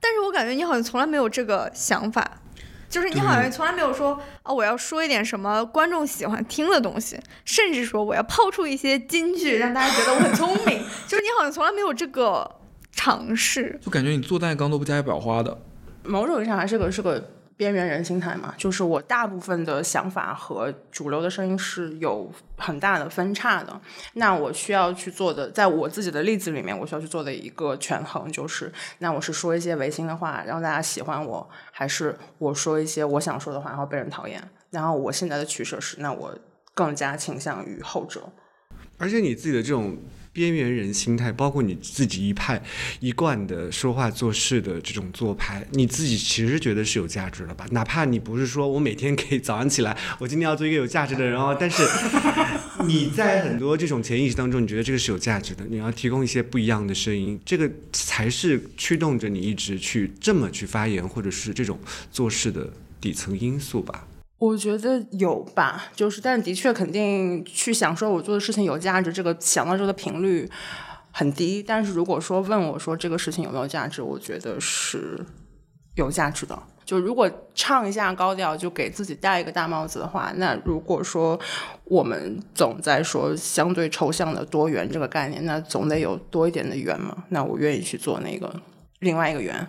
[0.00, 2.39] 但是我感觉你好像从来没有这个想法。
[2.90, 10.82] 就是你好像从来没有说啊，我要说一点什么观众喜欢听的东西，甚至说我要抛出一些金句，让大家觉得我很聪明。
[11.08, 12.56] 就是你好像从来没有这个
[12.92, 15.56] 尝试，就感觉你做蛋糕都不加一裱花的。
[16.02, 17.30] 某种意义上还是个是个。
[17.60, 23.78] 边缘人心态嘛，就是我大部分的想法和主流的声音是有很大的分叉的。
[24.14, 34.42] 那我需要去做的，在我自己的例子里面，我需要去做的一个权衡，就是那我是说一些违心的话，让大家喜欢我，还是我说一些我想说的话，然后被人讨厌？
[34.70, 36.34] 然后我现在的取舍是，那我
[36.72, 38.22] 更加倾向于后者。
[38.96, 39.98] 而且你自己的这种。
[40.32, 42.62] 边缘人心态，包括你自己一派
[43.00, 47.66] 一贯的说话做事的这种做派，你自己其实觉得是有价值的吧？
[47.72, 51.82] 哪怕你不是说我每天可以早上起来，我今天要做一个有价值的人哦，但是
[52.86, 61.78] 你在很多这种潜意识当中，你觉得这个是有价值的，你要提供一些不一样的声音，这个才是驱动着你一直去这么去发言，或者是这种
[62.10, 64.06] 做事的底层因素吧。
[64.40, 70.50] 我觉得有吧，就是，但的确肯定去想说我做的事情有价值，这个想到这个频率
[71.12, 71.62] 很低。
[71.62, 75.22] 但是如果说问我说这个事情有没有价值，我觉得是
[75.96, 76.58] 有价值的。
[76.86, 81.38] 就如果唱一下高调，就给自己戴一个大帽子的话，那如果说
[81.84, 87.24] 我们总在说相对抽象的多元这个概念，那总得有多一点的圆嘛。
[87.28, 88.50] 那我愿意去做那个
[89.00, 89.68] 另外一个圆。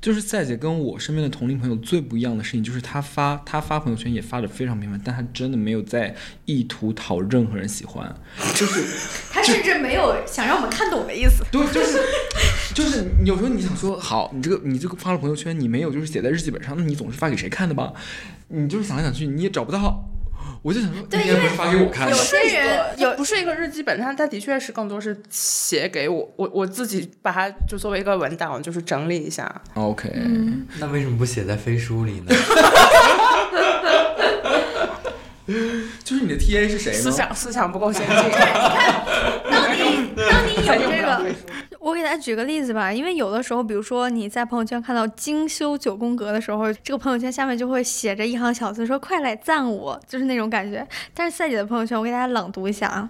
[0.00, 6.14] 就是赛姐跟我身边的同龄朋友最不一样的事情，就是她发她发朋友圈也发的非常频繁，但她真的没有在
[6.46, 8.14] 意图讨任何人喜欢，
[8.54, 8.82] 就是
[9.30, 11.44] 她甚至没有想让我们看懂的意思。
[11.52, 12.00] 对，就是
[12.74, 17.92] 就是有时候你想说好，你这个你这个发了朋友圈，你没有就是写在日记本上，那你总是发给谁看的吧？
[18.48, 20.02] 你就是想来想去，你也找不到。
[20.62, 22.14] 我就想说，应该不是发给我看的。
[22.14, 29.50] 有些人有不是一个日记本，它它的确是更多是写给我，我我自己把它就作为一个文档，就是整理一下。
[29.74, 30.12] OK，
[30.78, 32.34] 那为什么不写在飞书里呢？
[36.04, 36.98] 就是你的 TA 是谁呢？
[36.98, 38.16] 思想思想不够先进。
[38.16, 38.52] 你看，
[39.50, 41.34] 当你当你有这个。
[41.80, 50.86] 我给大家举个例子吧，因为有的时候，比如说你在朋友圈看到精修九宫格的时候，这个朋友圈下面就会写着一行小字，说“快来赞我”，就是那种感觉。
[51.14, 53.08] 但是赛姐的朋友圈，我给大家朗读一下啊。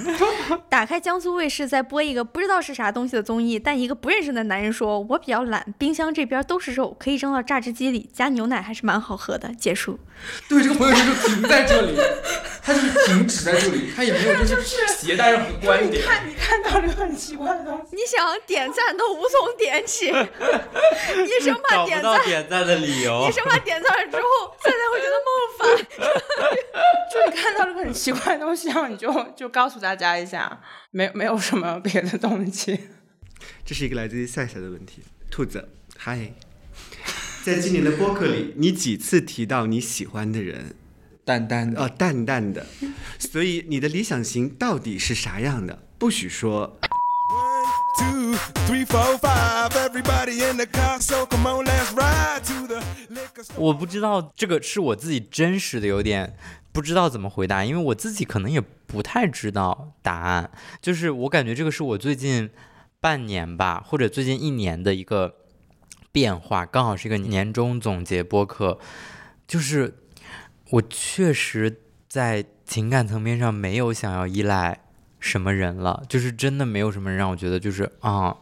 [0.68, 9.98] 打开江苏卫视，在播一个不知道是啥东西的综艺，但一个不认识的男人说：“我比较懒，冰箱这边都是肉，可以扔到榨汁机里，加牛奶还是蛮好喝的。”结束。
[10.48, 11.96] 对，这个朋友圈就停在这里，
[12.62, 16.02] 他就是停止在这里，他也没有就是携带任何观点。
[16.02, 24.22] 你看，你看到了很奇怪的东西，你想点赞都无从点起， 你生怕点赞点赞的理由，你生怕点赞了之后，
[24.62, 25.28] 现在会觉得冒
[25.58, 25.76] 犯。
[27.12, 30.60] 就你看到了个很奇怪的东西，然后你就就告诉大家一下，
[30.92, 32.78] 没没有什么别的东西。
[33.66, 35.68] 这是一个来自于赛赛的问题，兔子，
[35.98, 36.32] 嗨。
[37.44, 40.76] 在今年的播客里，你几次提到你喜欢的人？
[41.24, 42.64] 淡淡的哦，淡淡的。
[43.18, 45.82] 所以你的理想型到底是啥样的？
[45.98, 46.78] 不许说。
[53.56, 56.36] 我不知道这个是我自己真实的，有点
[56.72, 60.50] 不知道怎么回答，因为我自己可能也不太知道答案。
[60.80, 62.50] 就是我感觉这个是我最近
[63.00, 65.36] 半年吧，或者最近一年的一个。
[66.14, 68.78] 变化刚好是一个年终总结播客，
[69.48, 69.96] 就是
[70.68, 74.78] 我确实在情感层面上没有想要依赖
[75.18, 78.36] 什么人了，就是真的没有什么人让我觉得就是啊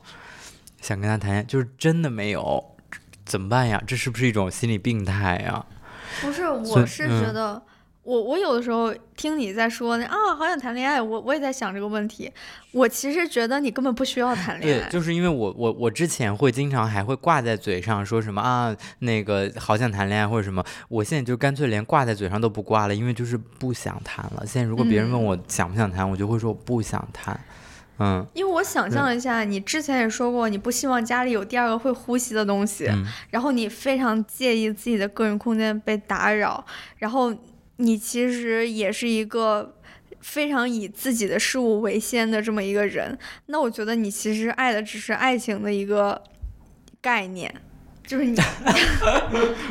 [0.80, 2.76] 想跟他谈，就是真的没有，
[3.24, 3.80] 怎么办呀？
[3.86, 5.64] 这是不是一种心理病态呀？
[6.20, 7.62] 不是，我是觉得。
[8.02, 12.32] 我我有的时候听你在说那啊，好想谈恋爱，我我也在想这个问题。
[12.72, 14.88] 我其实觉得你根本不需要谈恋爱。
[14.88, 20.64] 对，就是因为我我我之前会经常还会挂在嘴上说什么啊，那个好想谈恋爱或者什么。
[20.88, 24.44] 我现在就干脆连挂在嘴上都不挂了，因为就是不想谈了。
[24.46, 27.38] 现在如果别人问我想不想谈，我就会说不想谈。
[28.02, 36.64] 嗯因为我想象了一下，你之前也说过，你不希望家里有第二个会呼吸的东西，嗯然后你非常介意自己的个人空间被打扰，
[36.96, 37.30] 然后
[37.80, 39.74] 你其实也是一个
[40.20, 43.18] 非常以自己的事物为先的这么一个人。
[43.46, 46.22] 那我觉得你其实爱的只是爱情的一个
[47.00, 47.52] 概念，
[48.06, 48.36] 就是你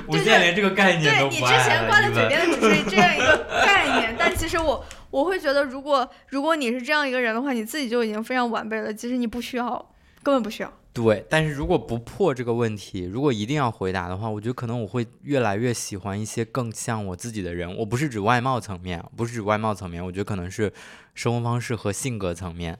[0.07, 8.91] 我现在连这个概念对你之前挂在嘴边的只是这样一个 概念，但其实我我会觉得，如果如果你是这样一个人的话，你自己就已经非常完备了。
[8.91, 9.93] 其实你不需要，
[10.23, 10.73] 根本不需要。
[11.01, 17.73] 对，但是如果不破这个问题，如果一定要回答的话，我觉得可能我会越来越喜欢一些更像我自己的人。
[17.77, 20.73] 我不是指外貌层面，不是指外貌层面，我觉得可能是
[21.15, 22.77] 生活方式和性格层面，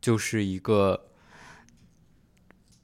[0.00, 1.08] 就是一个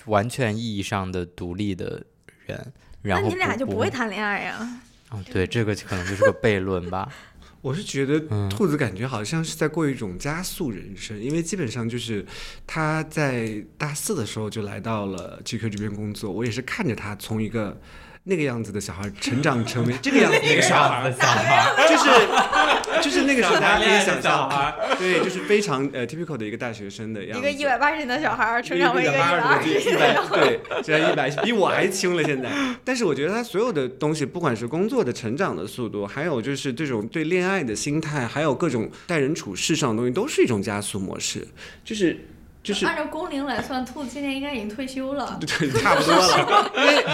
[0.04, 2.04] 完全意义上的独立的
[2.44, 2.72] 人。
[3.00, 4.80] 然后那你俩就不会谈恋爱呀？
[5.08, 7.10] 啊、对，这个可能就是个悖论吧。
[7.64, 8.48] 我是觉得嗯。
[8.50, 12.24] 兔子感觉好像是在过一种加速人生，因为基本上就是
[12.66, 17.80] 他在大四的时候就来到了 GQ 这边工作，我也是看着他从一个
[18.26, 24.50] 那个样子的小孩成长成为 这个样子的小孩，小孩，就是就是那个时候大家可以想象，
[24.98, 32.50] 对，就是非常呃 typical 的一个大学生的样子，一个一百八十斤的小孩儿成长为一个一百二二十斤的小孩，对，现在一百比我还轻了现在。
[32.82, 41.46] 但是我觉得他所有的东西，不管是工作的成长的速度，还有就是这种对恋爱的心态，还有各种待人处事上的东西，都是一种加速模式，
[41.84, 42.18] 就是。
[42.64, 45.36] 就是按照工龄来算，兔子今年应该已经退休了。
[45.46, 47.04] 对，差不多了， 因为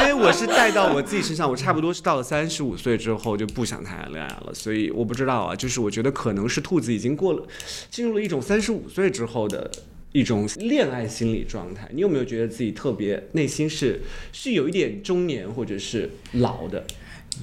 [0.00, 7.46] 因为我是带到我自己身上，我差不多是到了三十五岁之后就不想谈恋爱了，所以我不知道啊，就是我觉得可能是兔子已经过了，
[7.88, 9.70] 进入了一种三十五岁之后的
[10.10, 11.88] 一种恋爱心理状态。
[11.92, 16.84] 你有没有觉得自己特别内心是是有一点中年或者是老的？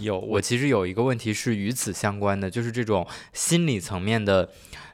[0.01, 4.49] 有，我其实有一个问题是与此相关的，就是这种心理层面的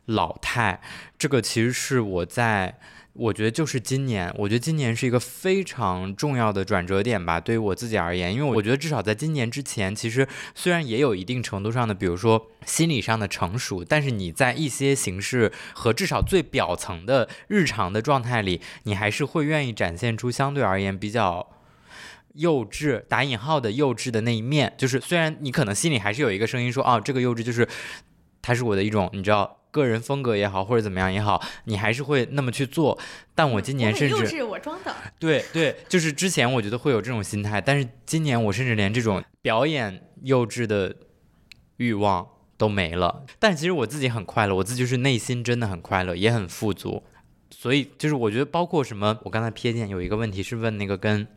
[0.06, 0.82] 老态，
[1.18, 2.80] 这个其实是我在。
[3.14, 21.46] 我觉得就是今年，我觉得今年是一个非常重要的转折点吧，对于我自己而言，因为我觉得至少在今年之前，其实虽然也有一定程度上的，比如说心理上的成熟，但是你在一些形式和至少最表层的日常的状态里，你还是会愿意展现出相对而言比较
[22.36, 27.68] 幼稚打引号的幼稚的那一面，就是虽然你可能心里还是有一个声音说，哦，这个幼稚就是
[28.42, 33.00] 它是我的一种，你知道个人风格也好，或者怎么样也好，你还是会那么去做。
[33.34, 34.94] 但我今年甚至幼稚，我装的。
[35.18, 40.96] 对对，就是之前我觉得会有这种心态，但是今年我甚至连这种表演幼稚的
[41.78, 43.26] 欲望都没了。
[43.40, 47.04] 但其实我自己很快乐，我自己就是内心真的很快乐，也很富足。
[47.50, 51.28] 所以就是我觉得包括什么，我刚才瞥见有一个问题是问那个跟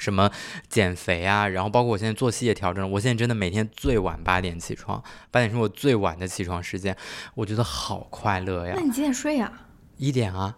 [0.00, 0.30] 什么
[0.68, 6.96] 减肥啊，然后包括我现在作息也调整了，我现在真的每天最晚八点起床，八点是我最晚的起床时间，
[7.34, 9.52] 我觉得好快乐呀那，你几点睡呀？
[9.98, 10.56] 一点啊，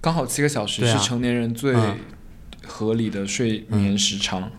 [0.00, 1.98] 刚好七个小时是成年人最嗯
[2.64, 4.50] 合理的睡眠时长。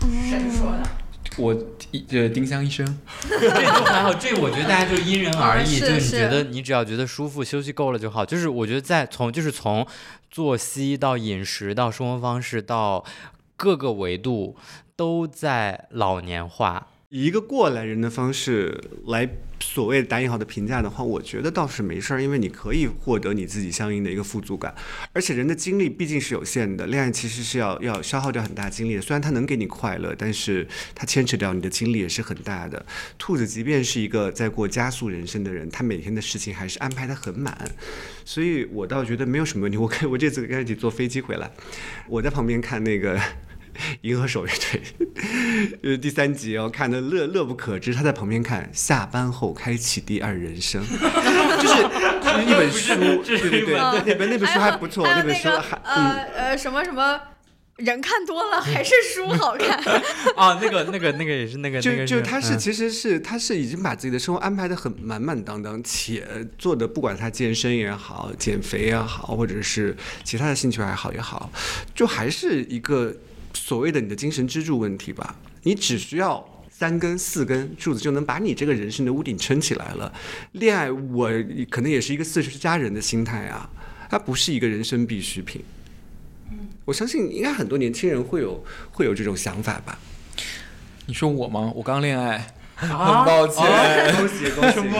[0.00, 0.88] 谁说的？
[1.36, 1.54] 我
[1.90, 2.86] 医呃丁香医生，
[3.28, 8.24] 这都还好，这我觉得大家就因人而异，就是你觉得你只要觉得舒服，休息够了就好。
[8.24, 9.86] 就是我觉得在从就是从
[10.30, 13.04] 作息到饮食到生活方式到
[13.56, 14.56] 各个维度
[14.96, 16.88] 都在老年化。
[17.10, 19.28] 以一个过来人的方式来
[19.60, 24.74] 所谓打引号的评价的话，我觉得倒是没事儿，因为你可以获得你自己相应的一个富足感，
[25.12, 29.00] 而且人的精力毕竟是有限的，恋爱其实是要要消耗掉很大精力的。
[29.00, 30.66] 虽然它能给你快乐，但是
[30.96, 32.84] 它牵扯掉你的精力也是很大的。
[33.18, 37.56] 兔子即便是一个在过加速人生的人，他每天的事情还是安排的很满，
[38.24, 39.78] 所以我倒觉得没有什么问题。
[39.78, 41.50] 我可以我这次跟他一起坐飞机回来，
[42.08, 43.20] 我在旁边看那个。
[44.02, 44.82] 银河守卫队，
[45.82, 47.94] 呃，第三集哦，看的乐乐不可支。
[47.94, 51.82] 他在旁边看，下班后开启第二人生， 就是
[52.22, 57.20] 就 是一本书，对对对，嗯那本那本书还不错，那本书那个还嗯，呃呃什么什么，
[57.76, 59.78] 人看多了还是书好看。
[60.36, 66.26] 啊，那个那个那个也是那个就就他是嗯其实是他是已经把自己的生活安排的很满满当当，且
[66.58, 71.50] 做的不管他健身也好，减肥也好，或者是其他的兴趣爱好也好，
[71.94, 73.14] 就还是一个
[73.56, 75.36] 所谓的你的精神支柱问题吧。
[75.62, 80.12] 你只需要三根四根柱子就能把你这个人生的屋顶撑起来了。
[80.52, 81.30] 恋爱，我
[81.70, 83.68] 可能也是一个四十加人的心态啊，
[84.08, 85.62] 它不是一个人生必需品。
[86.84, 89.98] 我相信应该很多年轻人会有会有这种想法吧。
[91.06, 91.72] 你说我吗？
[91.74, 92.54] 我刚恋爱，
[92.86, 93.64] 很抱歉。
[94.16, 94.90] 恭喜恭喜恭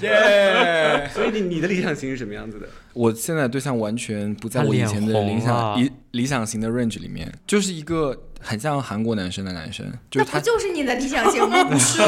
[0.00, 0.06] 喜！
[0.06, 1.08] 耶！
[1.12, 2.66] 所以你你的理想型是什么样子的？
[2.94, 11.62] 我现在对象完全不在我以前的理想理理想型的 range 里面，就是一个很像韩国男生的男生，就是他那不就是你的理想型吗？
[11.68, 12.00] 不是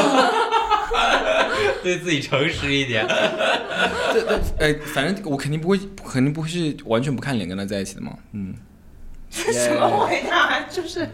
[1.83, 3.05] 对自己诚实一点。
[4.11, 8.17] 对对，哎，反正我肯定不会，肯定不会是完全不看脸跟他在一起的嘛。
[8.33, 8.55] 嗯，
[9.29, 10.61] 什么回答？
[10.61, 11.07] 就是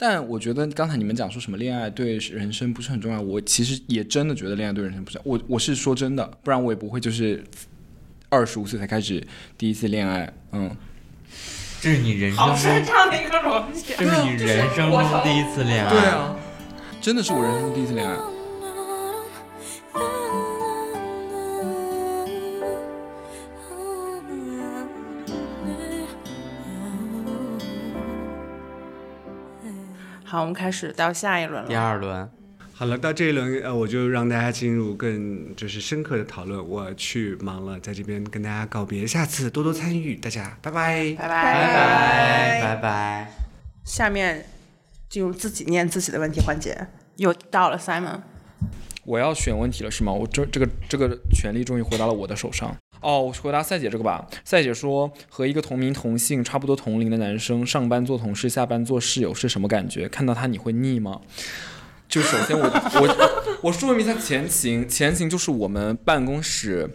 [0.00, 5.20] 但我觉得刚才你们讲说什么恋爱对人生不是很重要，我其实也真的觉得恋爱对人生不是。
[5.24, 7.42] 我我是说真的，不然我也不会就是
[8.28, 9.26] 二十五岁才开始
[9.56, 10.32] 第一次恋爱。
[10.52, 10.70] 嗯，
[11.80, 13.94] 这是你人生好中，顺畅的一个逻辑。
[13.98, 15.90] 这是你人生中第一次恋爱。
[15.90, 16.36] 对啊，
[17.00, 18.16] 真的是我人生中第一次恋爱。
[30.28, 31.74] 好，我们开始到下一轮了第。
[31.74, 32.30] 二轮，
[32.74, 36.62] 好了，到这一轮，呃，我就让大家进入更就是深刻的讨论。
[36.68, 41.14] 我去忙了，在这边跟大家告别，下次多多参与，大家拜拜。
[41.18, 43.32] 拜拜拜拜拜拜。
[43.86, 44.44] 下面
[45.08, 48.20] 进入自己念自己的问题环节，又到了 Simon。
[49.08, 50.12] 我要选问题了是吗？
[50.12, 52.76] 我这这个这个权利终于回到了我的手上。
[53.00, 54.28] 哦，我回答赛姐这个吧。
[54.44, 60.06] 赛姐说，和一个同名同姓、差不多同龄的男生上班做同事，下班做室友是什么感觉？
[60.10, 61.22] 看到他你会腻吗？
[62.06, 63.32] 就首先我我
[63.64, 66.90] 我说明一下前情，前情就是我们办公室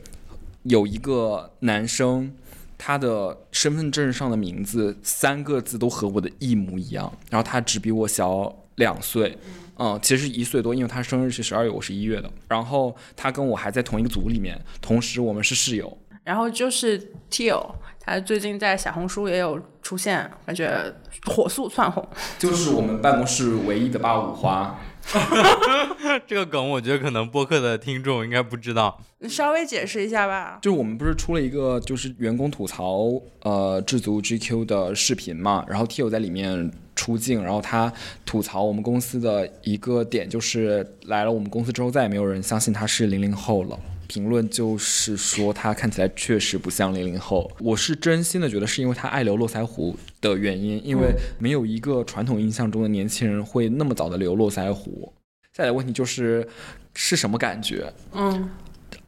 [0.64, 2.36] 有一个男生，
[2.78, 9.36] 他的身份证上的名字三个字都和我的一模一样，然后他只比我小两岁。
[9.78, 12.30] 嗯，其实一岁多，因为他生日是十二月，我是一月的。
[12.48, 15.98] 然后他跟我还在同一个组里面，同时我们是室友。
[16.24, 20.94] 然后就是 Tio，他最近在小红书也有出现，感觉
[21.26, 22.08] 火速窜红。
[22.40, 24.80] 就是我们办公室唯一的八五花。
[26.26, 28.99] 这个梗我觉得可能播客的听众应该不知道。
[29.20, 30.60] 你稍微解释一下吧。
[30.62, 37.91] 就是我们不是出了一个就是员工吐槽呃制足 GQ 的视频嘛，然后 Tio 在里面出镜，然后他
[38.26, 43.80] 吐槽我们公司的一个点就是来了我们公司之后再也没有人相信他是零零后了。
[44.14, 55.11] 评论就是说他看起来确实不像零零后，我是真心的觉得是因为他爱留络腮胡的原因，因为没有一个传统印象中的年轻人会那么早的留络腮胡。
[55.51, 56.47] 再来问题就是
[56.93, 57.91] 是什么感觉？
[58.11, 58.51] 嗯，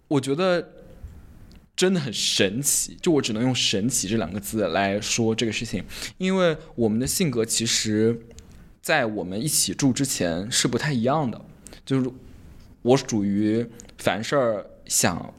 [0.07, 0.67] 我觉得
[1.75, 5.83] 真的很神奇，就我只能用“神奇”这两个字来说这个事情，
[6.17, 8.19] 因为我们的性格其实，
[8.81, 11.39] 在我们一起住之前是不太一样的，
[11.85, 12.09] 就是
[12.81, 13.63] 我属于
[13.99, 15.33] 凡事儿想。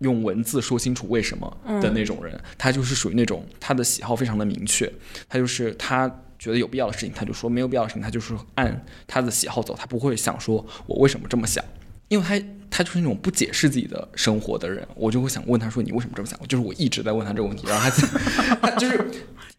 [0.00, 4.92] 用文字说清楚为什么的那种人，他就是属于那种他的喜好非常的明确，
[5.28, 6.06] 他就是他
[6.38, 11.64] 觉得有必要的事情他就说，没有必要的事情他就是按他的喜好走，他不会想说我为什么这么想，
[12.08, 16.38] 因为他他就是那种不解释自己的生活的人，我就会想问他说你为什么这么想？
[16.48, 19.02] 就是我一直在问他这个问题，然后他 他就是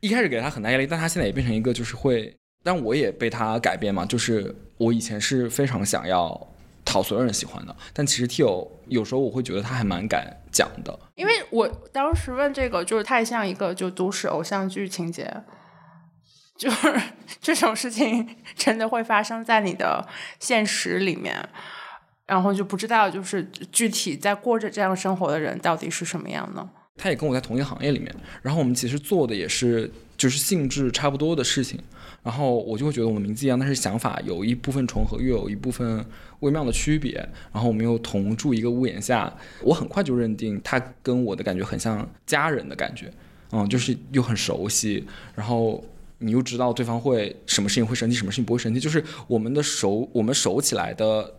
[0.01, 6.54] 一开始给他很大压力，但他现在也变成一个就是会，但我也被他改变嘛，就是我以前是非常想要
[6.85, 15.43] 讨所有人喜欢的，但其实 T.O 有时候我会觉得他还蛮敢讲的，因为我当时问这个，就是太像一个就都市偶像剧情节，
[16.55, 17.01] 就是
[17.41, 20.07] 这种事情真的会发生在你的
[20.39, 21.49] 现实里面，
[22.27, 26.69] 然后就不知道就是具体在过着这样生活的人到底是什么样呢。
[26.97, 31.79] 他也跟我在同一个行业里面，然后我们其实做的也是就是性质差不多的事情，
[32.23, 36.05] 然后我就会觉得我们名字一样，但是想法有一部分重合，又有一部分
[36.39, 37.13] 微妙的区别，
[37.51, 43.11] 然后我们又同住一个屋檐下，我很快就认定他跟我的感觉很像家人的感觉，
[43.51, 45.05] 嗯，就是又很熟悉，
[45.35, 45.83] 然后
[46.17, 51.33] 你又知道对方会什么事情会生气，什么事情不会生气，就是我们的熟我们熟起来的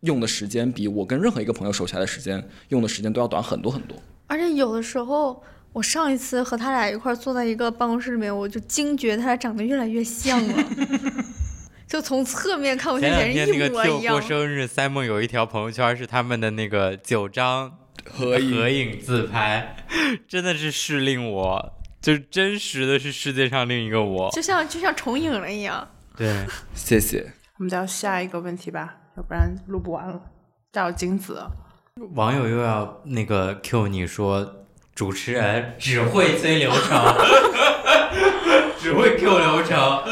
[0.00, 3.96] 用的时间，比我跟任何一个朋友熟起来的时间用的时间都要短很多很多。
[4.26, 5.40] 而且有的时候，
[5.76, 10.64] 我上一次和他俩一块儿坐在一个办公室里面，我就惊觉他俩长得越来越像了。
[11.86, 14.20] 就从侧面看，我觉前得简直一两天那个模一样过。
[14.22, 17.70] 生日，Simon 有一条朋友圈是他们的那个九张
[18.10, 19.76] 合影合影自拍，
[20.26, 24.30] 真的是是令我，就是真实的是世界上另一个我。
[24.30, 25.86] 就像就像重影了一样。
[26.16, 27.34] 对， 谢谢。
[27.58, 30.18] 我们到下一个问题吧，要不然录不完了。
[30.72, 31.46] 到金子，
[32.14, 34.64] 网友又要那个 Q 你说
[34.96, 37.14] 主持人只会催流程，
[38.80, 40.02] 只会 Q 流程。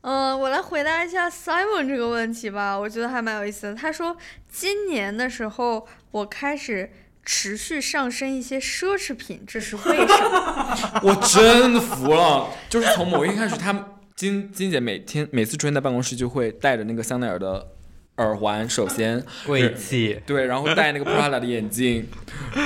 [0.00, 3.74] 嗯，我来回答一下 Simon 这个问题吧，我觉得还蛮有意思的。
[3.76, 4.16] 他说，
[4.50, 6.90] 今年的时候我开始
[7.24, 11.00] 持续上升一些奢侈品，这是为什么？
[11.04, 17.64] 我真的服了，就是从某一天开始，他金金姐每天每次出现在办公室就会带着那个香奈儿的
[18.18, 22.08] 耳环，首先贵气，对，然后戴那个 Prada 的眼镜，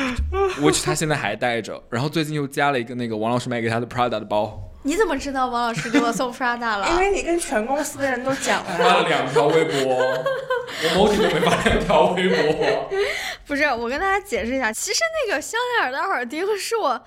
[0.61, 6.89] which 他现在还戴着，然后最近又加了一个那个王老师买给他的 Prada 的包，你怎么知道王老师给我送 Prada 了？
[6.91, 12.91] 因为你跟全公司的人都讲了发了，两条微博，我某天就会发两条微博。
[13.47, 17.01] 不是，我跟大家解释一下，其实那个香奈儿的耳钉是我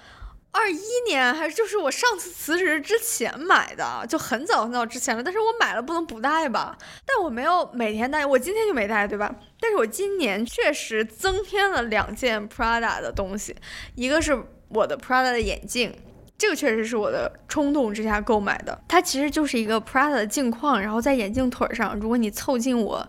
[0.58, 5.22] 二一年还是就是我上次辞职之前买的，就很早很早之前了。
[5.22, 6.78] 但是我买了不能不戴吧？
[7.06, 9.30] 但我没有每天戴，我今天就没戴，对吧？
[9.60, 13.54] 但是我今年确实增添了两件 Prada 的东西，
[13.96, 15.94] 一个是我的 Prada 的眼镜。
[16.38, 23.06] 这个确实是我的冲动之下购买的，它其实就是一个 Prada 的镜框，然后在眼镜腿上，如果你凑近我，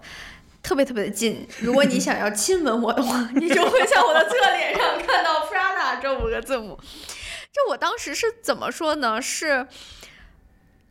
[0.63, 6.79] 特别特别的近，如果你想要亲吻我的话， 你就会在我的侧脸上看到 Prada 这五个字母。
[7.57, 9.21] 就我当时是怎么说呢？
[9.23, 9.67] 是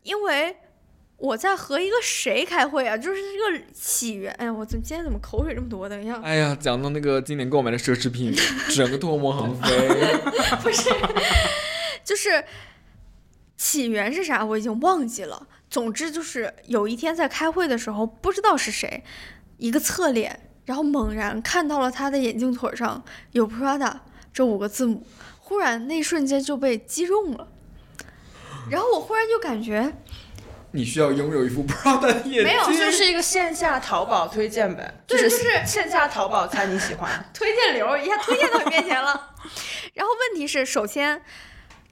[0.01, 0.57] 因为
[1.17, 2.97] 我在和一个谁开会啊？
[2.97, 4.33] 就是这个起源。
[4.33, 5.87] 哎呀，我怎么今天怎么口水这么多？
[5.87, 6.19] 等一下。
[6.23, 8.33] 哎呀，讲到那个今年购买的奢侈品，
[8.75, 9.89] 整个唾沫横飞。
[10.63, 10.89] 不是。
[12.03, 12.43] 就是
[13.55, 15.47] 起源是啥，我已经忘记了。
[15.69, 19.03] 总之就是有一天在开会的时候，不知道是谁，
[19.57, 23.03] 一个侧脸，然后猛然看到了他的眼镜腿上
[23.33, 23.99] 有 Prada
[24.33, 25.05] 这五个字母，
[25.45, 27.47] 忽然那一瞬间就被击中了。
[28.71, 29.93] 然后我忽然就感觉，
[30.71, 32.43] 你需要拥有一副 Prada 眼镜。
[32.43, 35.01] 没有，就是一个线下淘宝推荐呗。
[35.05, 39.35] 对，就是线下淘宝猜你喜欢， 推荐流一下推荐到你面前了。
[39.93, 41.21] 然后问题是，首先。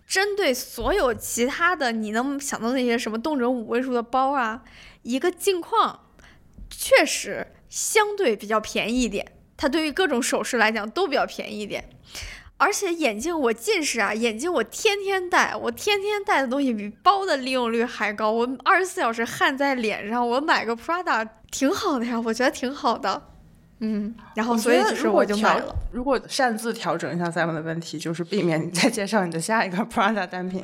[0.06, 4.62] 针对所有其他的，你能想到那些什么动辄五位数的包啊，
[5.02, 6.02] 一个镜框，
[6.70, 9.26] 确实相对比较便宜一点。
[9.58, 11.90] 它对于各种首饰来讲都比较便宜一点。
[12.58, 18.32] 而且眼镜我近视啊，眼镜我天天戴，我天天戴的东西比包的利用率还高。
[18.32, 23.22] 我二十四小时焊在脸上，我买个 Prada 挺好的呀，我觉得挺好的。
[23.80, 25.76] 嗯，然后所以就是我就买了。
[25.92, 30.64] 如果擅自调整一下 Simon 的问题，就是避免你再介绍你的下一个 Prada 单品。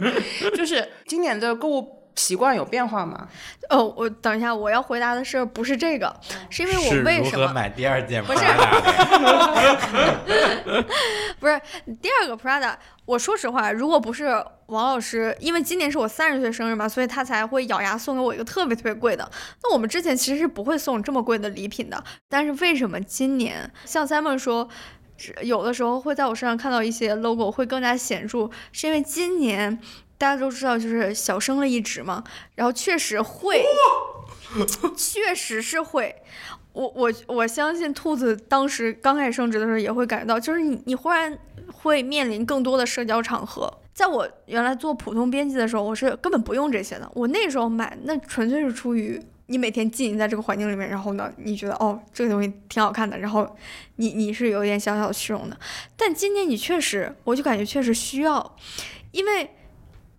[0.56, 3.28] 就是今年的购物习惯有变化吗？
[3.70, 6.14] 哦，我等一下，我要回答的是不是这个？
[6.50, 8.22] 是因为我为什么买第二件？
[8.26, 8.40] 不是，
[11.40, 11.62] 不是
[12.02, 12.76] 第二个 Prada。
[13.06, 14.26] 我说实话，如果不是
[14.68, 19.28] 王老师，因为今年是我三十岁生日嘛，所以他才会咬牙送给我一个特别特别贵的。
[19.64, 22.04] 那我们之前其实是不会送这么贵的礼品的。
[22.28, 24.68] 但是为什么今年像 Simon 说，
[25.42, 29.80] 有的时候会在我身上看到一些 logo 会更加显著，是因为今年
[30.20, 33.66] 大家都知道就是小升了一职嘛，然后确实会，
[34.96, 36.16] 确实是会。
[36.74, 41.36] 我我我相信兔子当时刚开始升职的时候也会感觉到，就是你你忽然。
[41.72, 43.72] 会面临更多的社交场合。
[43.94, 47.10] 在我原来做普通编辑的时候，我是根本不用这些的。
[47.14, 53.48] 我那时候买，那纯粹是出于你每天浸淫在这个环境里面，然后呢，你觉得哦，这个东西挺好看的，然后
[53.98, 55.58] 你你是有点小小的虚荣的。
[55.96, 58.58] 但今年你确实，我就感觉确实需要，
[59.12, 59.50] 因为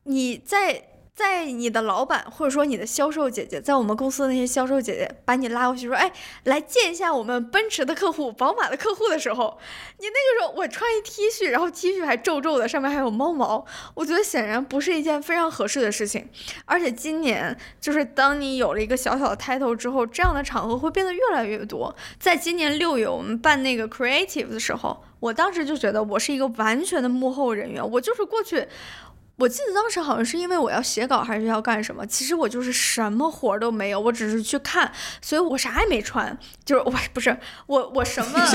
[0.04, 0.86] 你在。
[1.12, 6.10] 在你的老板或者说你的销售姐姐，在我们公司的那些销售姐姐把你拉过去说：“哎，
[6.44, 9.58] 来见一下我们奔驰的客户、宝马的客户的时候，
[9.98, 16.26] 你那个时候我穿一 T 恤，然后 T 恤还皱皱的，上面还有猫毛，我觉得显然不是一件非常合适的事情。
[16.64, 21.94] 而且今年就是当你有了一个小小的 title 之后，这样的场合会变得越来越多。
[22.18, 28.66] 在今年六月我们办那个 creative 的时候，我当时就觉得我是一个完全的幕后人员，我就是过去。
[29.40, 37.34] 我记得当时好像是因为我要写稿还是要干什么，其实我就是什么活都没有，我只是去看，所以我啥也没穿，就是我不是
[37.66, 38.38] 我我什么，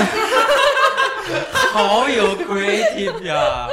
[1.72, 3.68] 好有 creative 呀，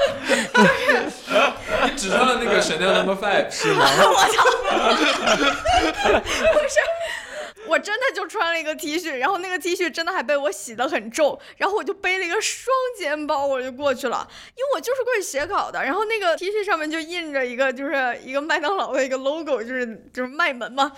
[1.95, 3.85] 只穿了那个 Chanel Number Five 是吗？
[4.09, 4.43] 我操，
[6.11, 6.79] 不是。
[7.67, 15.83] 我真的就穿了一个 T 恤，然后那个 T 恤真的还被我洗得很皱，然后我就背了一个双肩包，我就过去了，因为我就是过去写稿的。
[15.83, 20.91] 然后那个 T 恤上面就印着一个，就是一个麦当劳的一个 logo，就是就是卖门嘛。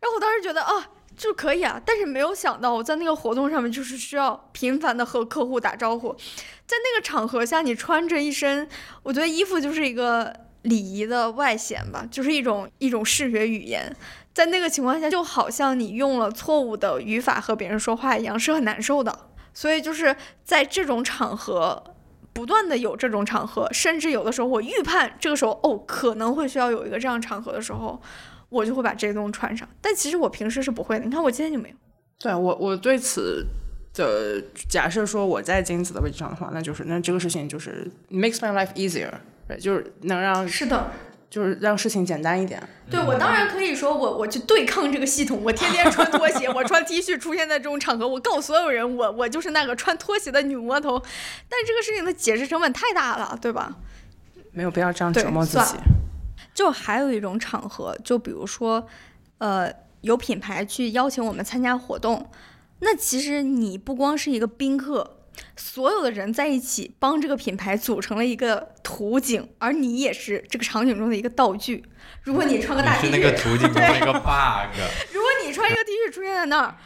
[0.00, 6.12] 然后我当时觉得啊，就可以啊，但是没有想到我在那个活动上面就是需要频繁的和客户打招呼，
[6.66, 8.68] 在那个场合下，你穿着一身，
[9.02, 13.94] 我觉得衣服就是一个礼仪的外显吧，就是一种一种视觉语言。
[14.32, 19.26] 在那个情况下，就好像你用了错误的语法和别人说话一样，是很难受的。
[19.52, 20.14] 所以就是
[20.44, 21.82] 在这种场合，
[22.32, 28.00] 不断的有这种场合，甚至有的时候我预判这个时候哦可能会需要有一个这样场合的时候，
[28.48, 29.68] 我就会把这些东西穿上。
[29.80, 31.04] 但其实我平时是不会的。
[31.04, 31.74] 你看我今天就没有。
[32.20, 33.44] 对我，我对此
[33.92, 39.10] 的假设说我在金子的位置上的话，那就是那这个事情就是 makes my life easier，
[39.48, 40.92] 对，就是能让是的。
[41.30, 42.60] 就是让事情简单一点。
[42.90, 50.98] 对我当然可以说我我去对抗这个系统，我天天穿拖鞋，我穿 T 恤出现在这种场合，我告诉所有人我我就是那个穿拖鞋的女魔头。
[51.48, 53.76] 但这个事情的解释成本太大了，对吧？
[54.50, 55.76] 没有必要这样折磨自己。
[56.52, 58.84] 就还有一种场合，就比如说，
[59.38, 62.28] 呃，有品牌去邀请我们参加活动，
[62.80, 65.18] 那其实你不光是一个宾客。
[65.56, 71.84] 所有的人在一起帮这个品牌组成了一个图景，而你也是这个场景中的一个道具。
[72.22, 74.78] 如果你穿个大 T 恤，是那个图景中的一个 bug。
[75.12, 76.76] 如果你穿一个 T 恤出现在那儿，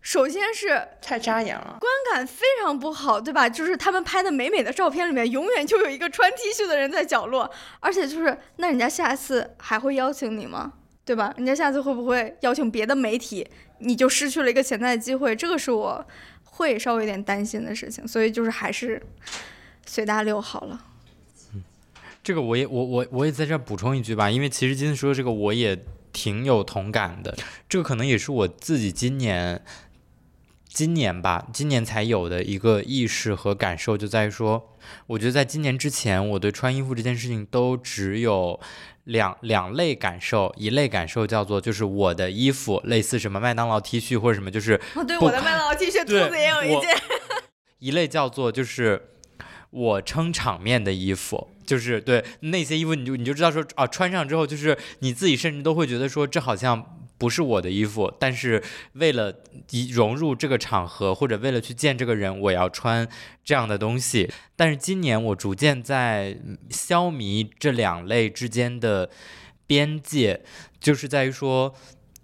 [0.00, 3.48] 首先是太扎眼了，观感非常不好，对吧？
[3.48, 10.74] 就是他们拍的美美的照片里面，永远就有一个穿 T 恤的人在角落，而且就是那人家下次还会邀请你吗？
[11.04, 11.32] 对吧？
[11.36, 13.48] 人家下次会不会邀请别的媒体？
[13.80, 16.06] 你就失去了一个潜在的机会，这个是我。
[16.58, 19.00] 会稍微有点担心的事情，所以就是还是
[19.86, 20.84] 随大流好了。
[21.54, 21.62] 嗯，
[22.22, 25.78] 这个我也我我我也在这儿补充一句吧，因为其实今天说这个我也
[26.12, 27.36] 挺有同感的。
[27.68, 29.62] 这个可能也是我自己今年
[30.68, 38.60] 今年吧，今年才有的一个意识和感受，就在于说，我觉得在今年之前，我对穿衣服这件事情都只有。
[39.08, 46.96] 两两类感受，一类感受叫做就是我的衣服，类似什么麦当劳 T 恤或者什么，就是哦，对，我的麦当劳 T 恤，兔子也有一件。
[47.78, 49.10] 一类叫做就是
[49.70, 56.94] 我撑场面的衣服，就是对那些衣服，你就你就知道说啊，穿上之后就是你自己甚至都会觉得说这好像。
[57.18, 58.62] 不是我的衣服，但是
[58.92, 59.34] 为了
[59.92, 63.06] 融入这个场合，或者为了去见这个人，我要穿
[63.44, 64.30] 这样的东西。
[64.54, 66.38] 但是今年我逐渐在
[66.70, 69.10] 消弭这两类之间的
[69.66, 70.42] 边界，
[70.78, 71.74] 就是在于说，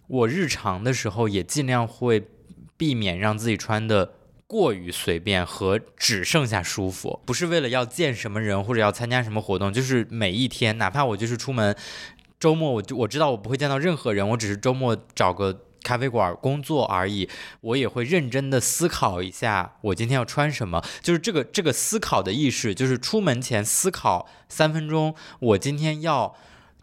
[0.06, 2.28] 我日常的时候也尽量会
[2.76, 4.14] 避免让自己穿的
[4.46, 11.74] 过于随便和只剩下舒服，不是为了要见什么人或者要参加什么活动，就是每一天，哪怕我就是出门。
[12.38, 17.28] 周末我就我知道我不会见到任何人，我只是周末找个咖啡馆工作而已。
[17.60, 20.84] 我也会认真的思考一下，我今天要穿什么。
[21.02, 26.34] 就是这个这个思考的意识，就是出门前思考三分钟，我今天要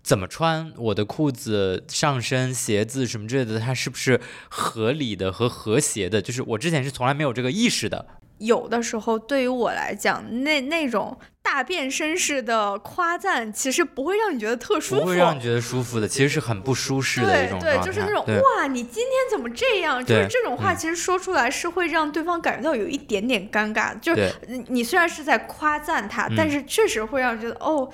[0.02, 6.22] 怎么穿，我的裤子、上身、鞋子什么之类的，它是不是合理的和和谐的？
[6.22, 8.08] 就是我之前是从来没有这个意识的。
[8.42, 11.18] 有的时候对于我来讲，那那种。
[11.44, 20.06] 大变身式的夸赞，其实不会让你觉得特舒服，不会让你觉得舒服的，其实是很不舒适的一种对对，就是那种哇，你今天怎么这样？
[20.06, 24.00] 就是这种话，其实说出来是会让对方感觉到有一点点尴尬。
[24.00, 24.32] 就是
[24.68, 27.92] 你虽然是在夸赞他，但是确实会让人觉得哦，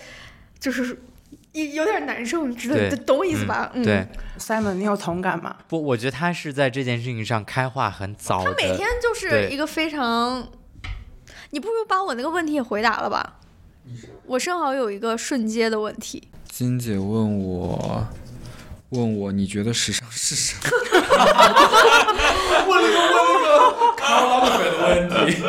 [0.60, 1.02] 就是
[1.54, 3.72] 有有点难受，你知道，懂我意思吧？
[3.74, 4.06] 嗯，对
[4.38, 5.56] ，Simon，你有同感吗？
[5.68, 8.44] 不，我觉得他是在这件事情上开化很早。
[8.44, 10.48] 他每天就是一个非常。
[11.52, 13.36] 你不如把我那个问题也回答了吧？
[14.26, 16.28] 我正好有一个瞬间的问题。
[16.50, 18.06] 金姐问我，
[18.90, 20.70] 问我你觉得时尚是什么？
[22.68, 25.42] 问了个问了个卡拉的的问题。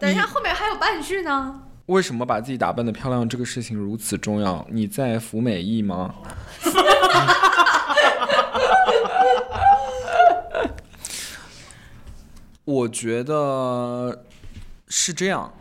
[0.00, 1.60] 等一下，后面还有半句呢。
[1.86, 4.66] 为什么把自己打扮的漂亮这个事情如此重要？
[4.70, 6.14] 你在服美役吗？
[12.64, 14.24] 我觉得。
[14.86, 15.52] 是这样，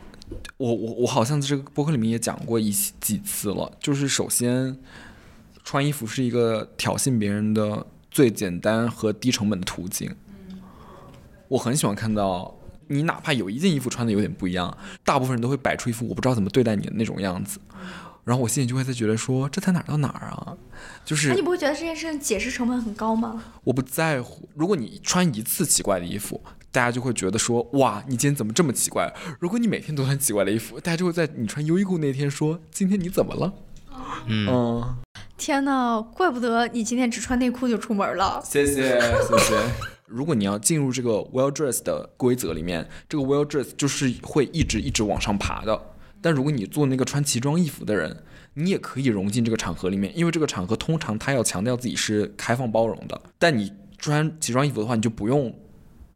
[0.57, 3.71] 我我我好像在这个播客里面也讲过一几次了。
[3.80, 4.78] 就是首先，
[5.63, 10.15] 穿衣服是一个挑衅别人的最简单和低成本的途径。
[11.47, 12.55] 我很喜欢看到
[12.88, 17.59] 你哪怕有一件衣服穿的有点不一样，大部分人都会摆出一副我不知道怎么对待你的那种样子。
[18.23, 20.55] 然后我心里就会在觉得说，这才哪儿到哪儿啊？
[21.03, 23.43] 就是，那你不会觉得这件事情解释成本很高吗？
[23.65, 26.41] 我不在乎，如果你穿一次奇怪的衣服。
[26.73, 29.13] 大家就会觉得说，哇，你今天怎么这么奇怪？
[29.39, 33.53] 如果你每天都穿奇怪的衣服，大家就会在你穿优衣库那天说，今天你怎么了？
[34.25, 34.84] 嗯，
[35.38, 38.41] 天哪，怪不得你今天只穿内裤就出门了。
[38.43, 39.55] 谢谢谢谢。
[40.14, 45.82] 如果你要进入这个 well dress 的规则里面，这个 well dress 就是会一直一直往上爬的。
[46.22, 53.20] 但如果你做那个穿奇装异服的人，你也可以融进这个场合里面，因为这个场合通常他要强调自己是开放包容的。
[53.39, 55.51] 但你穿奇装异服的话，你就不用。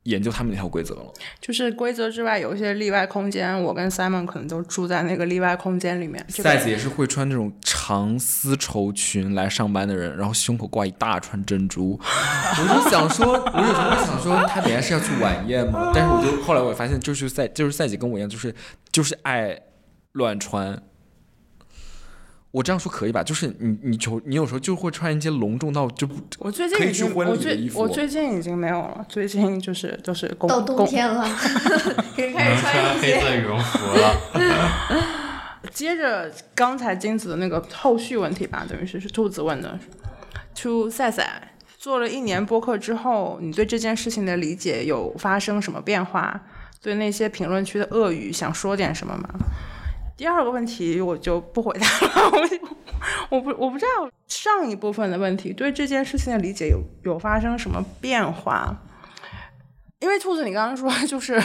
[0.08, 3.62] 研究他们那条规则了，就是规则之外有一些例外空间。
[3.62, 6.26] 我跟 Simon 可能都住在那个例外空间里面。
[6.30, 12.00] 赛子也是会穿那种长丝绸裙来上班的人，然后胸口挂一大串珍珠。
[12.00, 15.92] 我就想说，我有时候想说，他等下是要去晚宴吗？
[15.94, 18.56] 但是我就后来我发现，就是赛，就是赛姐跟我一样，就是
[18.92, 19.60] 就是爱
[20.14, 20.82] 乱穿。
[22.58, 23.22] 我这样说可以吧？
[23.22, 31.24] 就是你，你就你有时候就会穿一些隆重到就不，我最近已经我最我最近已经没有了，最近就是就是到冬天了，
[32.16, 34.16] 可以开始穿黑色羽绒服了。
[35.72, 39.78] 接着刚才金子的那个后续问题吧，等于是是兔子问的。
[40.64, 46.42] To 赛赛做了一年播客之后，你对这件事情的理解有发生什么变化？
[46.82, 49.30] 对那些评论区的恶语想说点什么吗？
[50.18, 52.50] 第二个问题我就不回答了，我
[53.38, 58.76] 我不我不知道上一部分的问题对这件事情的理解有有发生什么变化。
[60.00, 61.42] 因为兔子，你刚刚说就是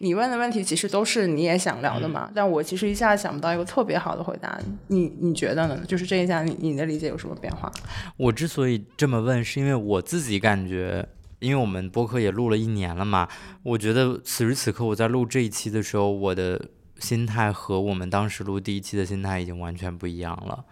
[0.00, 2.30] 你问的问题，其实都是你也想聊的嘛。
[2.34, 4.58] 但我其实一下想不到一个特别好的回答，
[4.88, 5.80] 你你觉得呢？
[5.88, 7.72] 就是这一下，你你的理解有什么变化？
[8.18, 11.08] 我之所以这么问，是因为我自己感觉，
[11.38, 13.26] 因为我们播客也录了一年了嘛，
[13.62, 16.60] 我觉得此时此刻我在录这一期的时候，我的
[16.98, 20.64] 心态和我们当时录第一期的心态已经完全不一样了。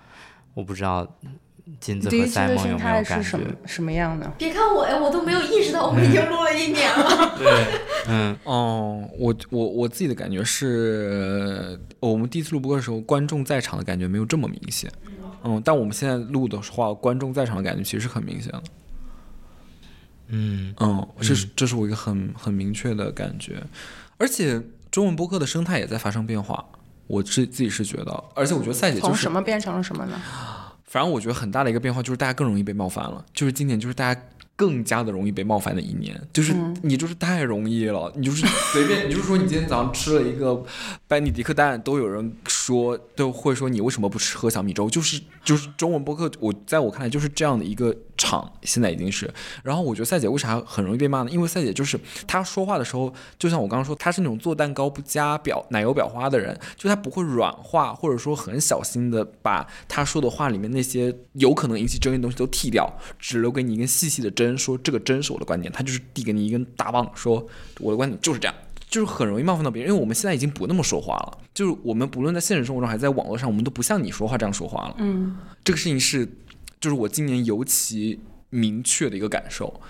[0.55, 1.17] 我不知道。
[1.81, 3.39] 金子和赛梦有没有感觉？
[3.65, 4.31] 什么样的？
[4.37, 7.35] 别看我哎，我都没有意识到我们已经录了一年了。
[7.41, 14.93] 对，嗯，哦，我我我自己的感觉是，我们第一次录播的时候，观众在场的感觉没有这么明显。
[15.43, 18.63] 嗯，但我们现在录的话，观众在场的感觉其实很明显的。
[20.29, 23.63] 嗯嗯，这是这是我一个很很明确的感觉，
[24.19, 24.61] 而且
[24.95, 26.65] 中文播客的生态也在发生变化。
[27.09, 30.17] 我是自己是觉得，而且我觉得赛姐从什么变成了什么呢？
[30.85, 34.23] 反正我觉得很大的一个变化就是大家更容易被冒犯了，就是今年就是大家
[34.55, 40.65] 更加的容易被冒犯的一年，就是你就是太容易了，你就是随便， 你就是说你今天早上吃了一个
[41.09, 47.93] 班尼迪克蛋，都有人说都会说你为什么不吃喝小米粥，就是就是中文播客，我在我看来就是这样的一个。
[48.25, 49.31] 场现在已经是，
[49.63, 51.31] 然后我觉得赛姐为啥很容易被骂呢？
[51.31, 67.47] 因为赛姐就是她说话的时候，就像我刚刚说，她是那种做蛋糕不加表奶油表花的人，就她不会软化，或者说很小心的把她说的话里面那些有可能引起争议的东西都剃掉，只留给你一根细细的针，说这个针是我的观点，她就是递给你一根大棒，说
[67.79, 68.55] 我的观点就是这样，
[68.89, 69.91] 就是很容易冒犯到别人。
[69.91, 74.95] 因为我们现在已经不那么说话了，就是我们不论在现实生活中还是在网络上，我们都不像你说话这样说话了。
[74.99, 76.27] 嗯，这个事情是。
[76.85, 78.21] 就是我今年尤其
[78.51, 79.81] 明确的一个感受，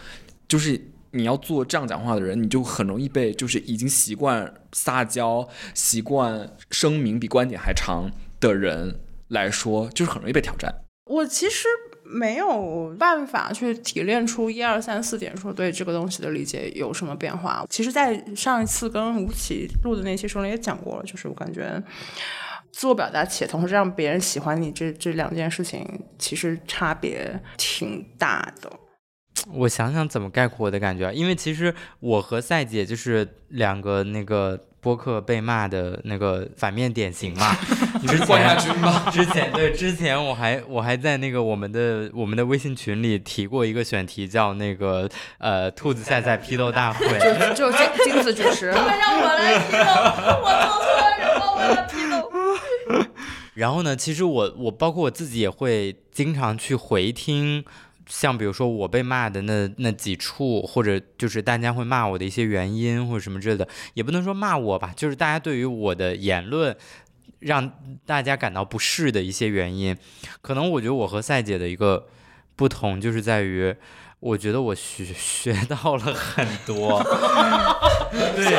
[0.47, 0.80] 就是
[1.11, 10.72] 你要做这样讲话的人，你就很容易被就是已经习惯撒娇、习惯声明比观点还长的人来说，就是很容易被挑战。
[11.07, 11.66] 我其实
[12.05, 17.66] 没有办法去提炼出一二三四点，说对这个东西的理解有什么变化。
[17.68, 21.82] 其实，在上一次跟吴奇录的那期时候也讲过了，就是我感觉。
[22.77, 28.68] 自我表达且同时让别人喜欢你，这这两件事情其实差别挺大的。
[29.53, 37.55] 我想想怎么概括我的感觉，因为其实我和赛姐就是两个那个播客被骂的那个反面典型嘛。
[38.03, 39.09] 你是冠亚军吗？
[39.12, 47.07] 之前对，之前我还我还在那个我们的我们的微信群里提过一个选题，叫那个呃兔子赛赛批斗大会，
[47.55, 49.78] 就就金金子主持， 他们让我来批斗，
[50.42, 51.40] 我做错了什么？
[51.57, 52.30] 我要批斗。
[53.55, 53.95] 然后呢？
[53.95, 57.64] 其实我我包括我自己也会经常去回听，
[58.07, 66.76] 像比如说我被骂的那那几处，或者就是大家会骂我的一些原因或者什么之类的，也不能说骂我吧，就是大家对于我的言论
[67.40, 67.72] 让
[68.07, 69.96] 大家感到不适的一些原因。
[70.42, 72.07] 可能我觉得我和赛姐的一个
[72.57, 73.74] 不同就是在于，
[74.20, 77.02] 我觉得我学学到了很多。
[78.36, 78.59] 对，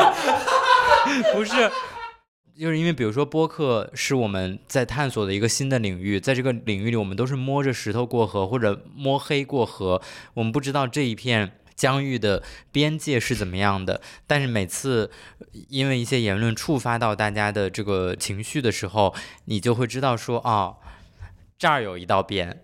[1.34, 1.72] 不是。
[2.58, 10.02] 就是因为，比如说播客是我们在探索的一个新的领域，在这个领域里，我们都是摸着石头过河，或者摸黑过河，
[10.36, 12.42] 我们不知道这一片疆域的
[12.72, 14.00] 边界是怎么样的。
[14.26, 15.12] 但是每次
[15.68, 19.14] 因为一些言论触发到大家的这个情绪的时候，
[19.46, 20.78] 你就会知道说，哦，
[21.58, 22.62] 这儿有一道边。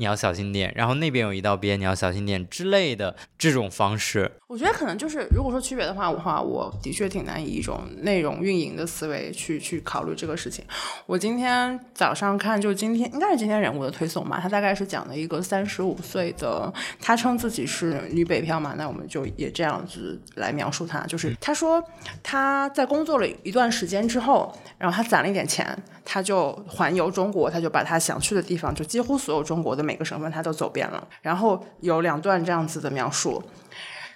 [0.00, 10.64] 你要小心点，然后那边有一道边，你要小心点之类的这种方式，我觉得可能就是，如果说区别的话，话我的确挺难以一种内容运营的思维去去考虑这个事情。
[11.04, 21.84] 我今天早上看，就今天应该是今天人物的推送嘛，他大概是讲了一个三十五岁的，他称自己是女北漂嘛，那我们就也这样子来描述他，就是他说
[22.22, 25.76] 他在工作了一段时间之后，然后他攒了一点钱，
[26.12, 29.80] 他就环游中国，他就把他想去的地方，就几乎所有中国的。
[29.80, 33.40] 每个省份他都走遍了，然后有两段这样子的描述，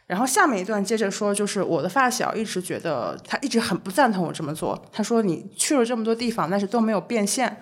[0.09, 4.85] 然后下面一段接着说，就是我的发小一直觉得他一直很不赞同我这么做。
[4.91, 7.57] 他说你去了这么多地方，但是都没有变现。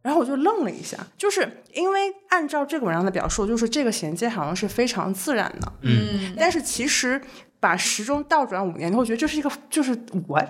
[0.00, 7.20] 然后我就愣了一下，就是因为按照这个文章的表述，就是这个衔接好像是非常自然的，嗯，但是其实
[7.60, 10.40] 把时钟倒转五年，你会觉得这是一个就是我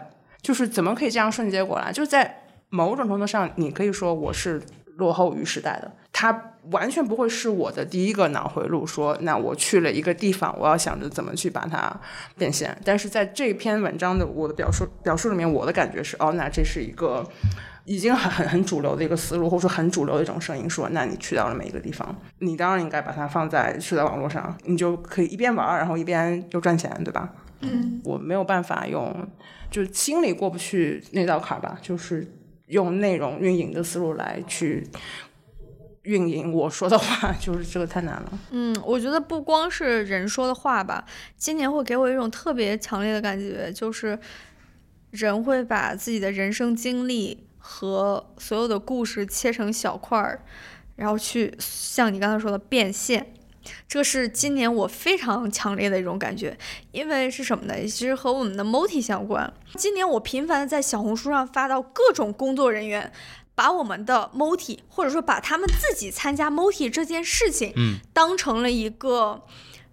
[0.43, 1.91] 就是怎么可以这样瞬间过来？
[1.91, 4.63] 就是在某种程度上，你可以说我是
[4.97, 6.53] 落后于时代的，他。
[6.73, 11.97] 完全不会是我的第一个脑回路，说那我去了一个地方，我要想着怎么去把它
[12.37, 12.77] 变现。
[12.85, 17.25] 但是在这篇文章的我的表述表述里面，我的感觉是，哦，那这是一个
[17.85, 27.33] 已经很很很主流的一个思路，或者说很主流的一种声音，说，那你去到了每一个地方，你当然应该把它放在社交网络上，你就可以一边玩，然后一边又赚钱，对吧？
[27.61, 29.15] 嗯，我没有办法用，
[29.71, 32.27] 就心里过不去那道坎吧，就是
[32.67, 34.87] 用内容运营的思路来去。
[36.03, 38.39] 运营我说的话， 就是这个太难了。
[38.53, 41.05] 嗯，我觉得不光是人说的话吧，
[41.37, 44.17] 今年会给我一种特别强烈的感觉，就是
[45.11, 50.45] 人会把自己的人生经历和所有的故事切成小块儿，
[50.95, 53.35] 然后去像你刚才说的变现。
[53.89, 56.57] 这是今年我非常强烈的一种感觉，
[56.93, 57.75] 因为是什么呢？
[57.83, 59.53] 其实和我们的 MOTI 相关。
[59.77, 63.13] 今年我频繁的在小红书上发到各种工作人员。
[63.57, 69.43] 把我们的 MOTI，或者说把他们自己参加 MOTI 这件事情，嗯，当成了一个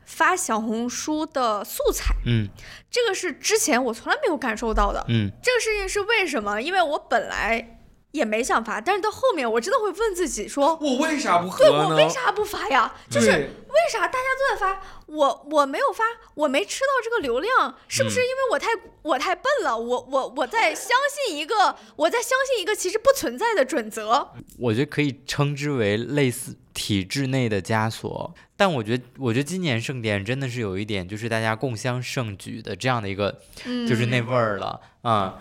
[0.05, 2.49] 发小红书的素材，嗯，
[2.91, 6.61] 这个是之前我从来没有感受到的，嗯，这个事情是为什么？
[6.61, 7.72] 因为我本来
[8.13, 11.89] 也没想发，但是到后面我真的会问自己说，我为啥不对喝呢？
[11.89, 12.93] 我为啥不发呀？
[13.09, 16.03] 就是为啥大家都在发，我我没有发，
[16.35, 18.69] 我没吃到这个流量，是不是因为我太、
[19.01, 19.75] 我太笨了？
[19.75, 24.29] 我我我在相信一个，我在相信一个其实不存在的准则。
[24.59, 28.33] 我觉得可以称之为类似体制内的枷锁。
[28.55, 35.37] 但我觉得，我觉得今年盛典真的是有一点，就是大家共襄盛举的这样的一个，嗯，就是那味儿了啊、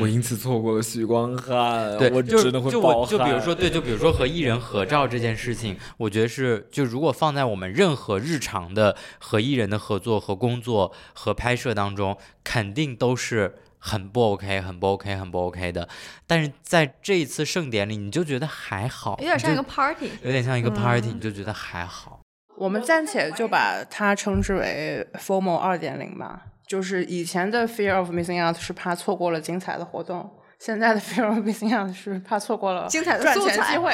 [0.00, 15.88] 我因此错过了许光汉，对，我就真的会就就比如说，对，就比如说 和艺人合照这件事情，我觉得是就如果放在我们任何日常的和艺人的合作和工作和拍摄当中，肯定都是很不 OK、很不 OK、很不 OK 的。
[16.26, 20.10] 但是在这一次盛典里，你就觉得还好，有点像一个 party。
[20.22, 22.20] 有点像一个 party，、嗯你就觉得还好。
[22.56, 26.42] 我们暂且就把它称之为 formal 二点零吧。
[26.68, 33.92] 就是以前的 Fear of Missing Out 是怕错过了精彩的活动，现在的 Fear of Missing Out 是怕错过了精彩的赚钱机会。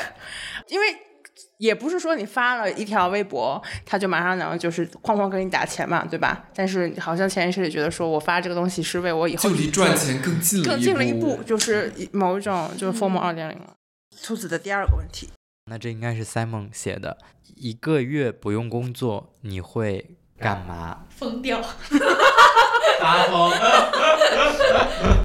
[0.68, 0.86] 因为
[1.58, 6.44] 也不是说你发了一条微博，他就马上能就是哐哐给你打钱嘛，对吧？
[6.54, 13.72] 但是好像潜意识里觉得说我发这个东西是为我以后就离赚钱更近了更近了一步步，，就是一某一种就是 FOMO 二点零了。
[14.22, 15.30] 兔子的第二个问题，
[15.70, 17.18] 那这应该是 Simon 写的，
[17.54, 21.06] 一个月不用工作，你会干嘛？
[21.10, 21.62] 疯掉。
[23.00, 23.52] 发疯。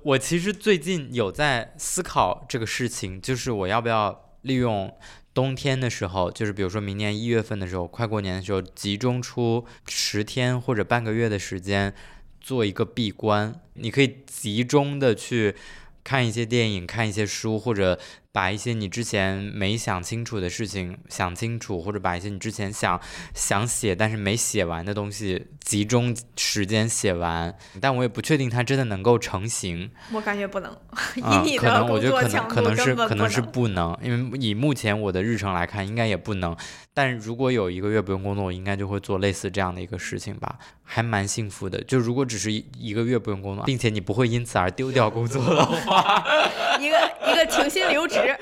[0.03, 4.93] 我其实最近有在思考这个事情，就是我要不要利用
[5.33, 11.93] 冬天的时候，就是比如说明年一月份的时候，快过年的时候，集中出十天或者半个月的时间
[12.39, 13.59] 做一个闭关。
[13.75, 15.55] 你可以集中的去
[16.03, 17.97] 看一些电影，看一些书，或者
[18.33, 22.99] 把一些你之前没想清楚的事情想清楚，或者把一些你之前想
[23.33, 27.53] 想写但是没写完的东西集中时间写完。
[27.81, 29.91] 但我也不确定它真的能够成型。
[30.13, 30.71] 我感觉不能，
[31.15, 36.55] 以啊，你的可能我工作觉得可能强度可能是可能是不能，因为以目前我的日程来看，应该也不能。
[36.93, 41.81] 但如果有一个月不用工作，我应该就会做类似这样的一个事情吧，还蛮幸福的。
[41.83, 46.23] 就如果只是一一个月不用工作，并且你不会因此而丢掉工作的话，
[46.79, 48.20] 一个一个停薪留职。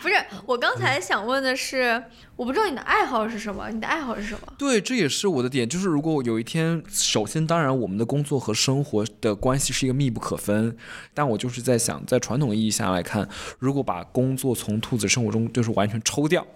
[0.00, 0.14] 不是，
[0.46, 2.02] 我刚才想问的是，
[2.36, 4.52] 我不知道你的爱好是什么，你的爱好是什么？
[4.56, 10.76] 对，这也是我的点，就是如果有一天，首先当然我们的工作和生活的关系是一个密不可分，
[11.12, 16.46] 但我就是在想，在传统意义下来看，如果把工作从兔子生活中就是完全抽掉，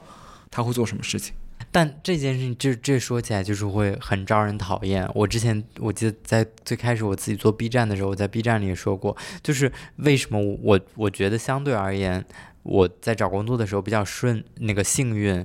[0.50, 1.34] 他会做什么事情？
[1.72, 5.08] 但这件事情这这说起来就是会很招人讨厌。
[5.14, 12.22] 我之前我记得在最开始我自己做 B 站的时候，我在 B 站里也说过，就是为什么我我觉得相对而言
[12.62, 15.44] 我在找工作的时候比较顺那个幸运。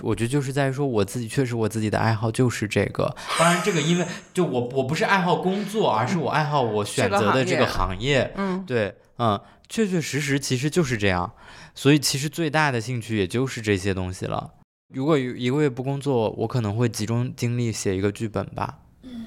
[0.00, 11.32] 我觉得就是在于说我自己确实我自己的爱好就是这个，当然这个因为就我我不是爱好工作，而是我爱好我选择的这个行业，嗯，对，嗯，确确实实其实就是这样，
[11.74, 14.52] 所以其实最大的兴趣也就是这些东西了。
[14.92, 18.78] 如果有一个月不工作，我可能会集中精力写一个剧本吧。
[19.02, 19.26] 嗯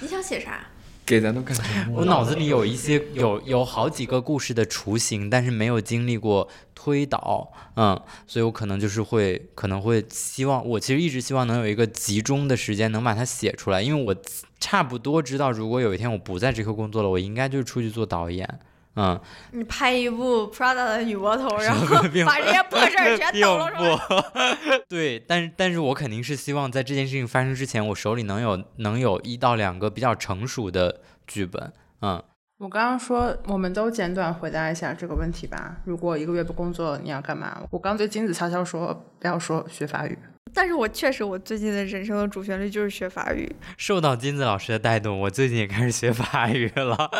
[0.00, 0.66] 你想写啥？
[1.06, 1.62] 给咱都感觉？
[1.92, 14.14] 我脑子里有一些有有好几个故事的雏形，但是没有经历过推导，嗯，所以我可能就是会可能会希望，我其实一直希望能有一个集中的时间能把它写出来，因为我
[14.58, 18.58] 差不多知道，如果有一天我不在这个工作了，我应该就是出去做导演，
[18.96, 19.20] 嗯，
[19.52, 21.86] 你拍一部 Prada 的女魔头， 然后
[22.24, 24.78] 把这些破事儿 全抖了出来。
[24.88, 32.22] 对，但是但是我肯定是希望在这件事情发生之前，我手里能有能有一到两个比较成熟的剧本，嗯，
[32.58, 35.76] 我刚刚说，我们都简短回答一下这个问题吧。
[35.84, 37.62] 如果一个月不工作，你要干嘛？
[37.70, 40.18] 我刚对金子悄悄说，不要说学法语。
[40.54, 43.50] 但是我确实，我最近的人生的主旋律就是学法语。
[43.76, 47.10] 受到金子老师的带动，我最近也开始学法语了。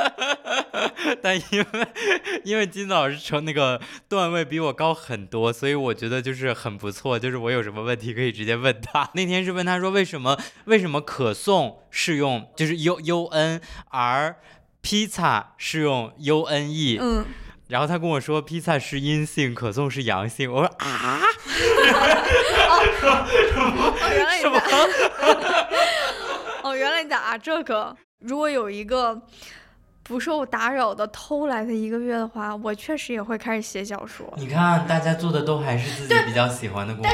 [1.22, 1.66] 但因为
[2.44, 7.18] 因为金子老师成那个段位比我高很多，所以我觉得就是很不错。
[7.18, 9.08] 就是我有什么问题可以直接问他。
[9.14, 13.60] 那天是问他说为什么为什么可颂是用就是 U U N
[13.90, 14.36] 而
[14.80, 17.24] 披萨是用 U N E，、嗯，
[17.68, 20.52] 然后他跟我说披萨是阴性，可颂是阳性。
[20.52, 21.20] 我说啊，
[24.00, 24.50] 哦，原来你在，
[26.62, 27.96] 哦，原来你在啊这个。
[28.20, 29.20] 如果有一个
[30.02, 34.32] 不受打扰的偷来的一个月的话，我确实也会开始写小说。
[34.36, 37.10] 你看，大家做的都还是自己比较喜欢的工作。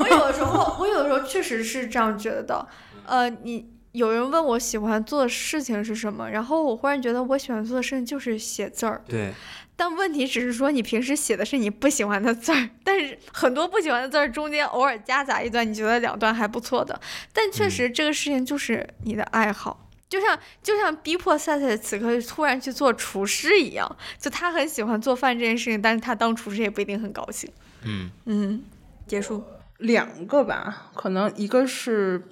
[0.00, 2.68] 我有的时候，我有的时候确实是这样觉得的。
[3.06, 9.00] 呃，你有人问我喜欢做的事情是什么，然后我忽然觉得我喜欢做的事情就是写字儿。
[9.08, 9.32] 对。
[9.78, 16.98] 但问题只是说，你平时写的是你不喜欢的字儿，但是很多不喜欢的字儿中间偶尔夹杂一段你觉得两段还不错的，
[17.32, 27.50] 但确实这个事情就是你的爱好，就像就像逼迫赛赛此刻突然去做厨师一样，就他很喜欢做饭这件事情，但是他当厨师也不一定很高兴。
[27.82, 28.64] 嗯嗯，
[29.06, 29.44] 结束
[29.78, 32.22] 两个吧，可能一个是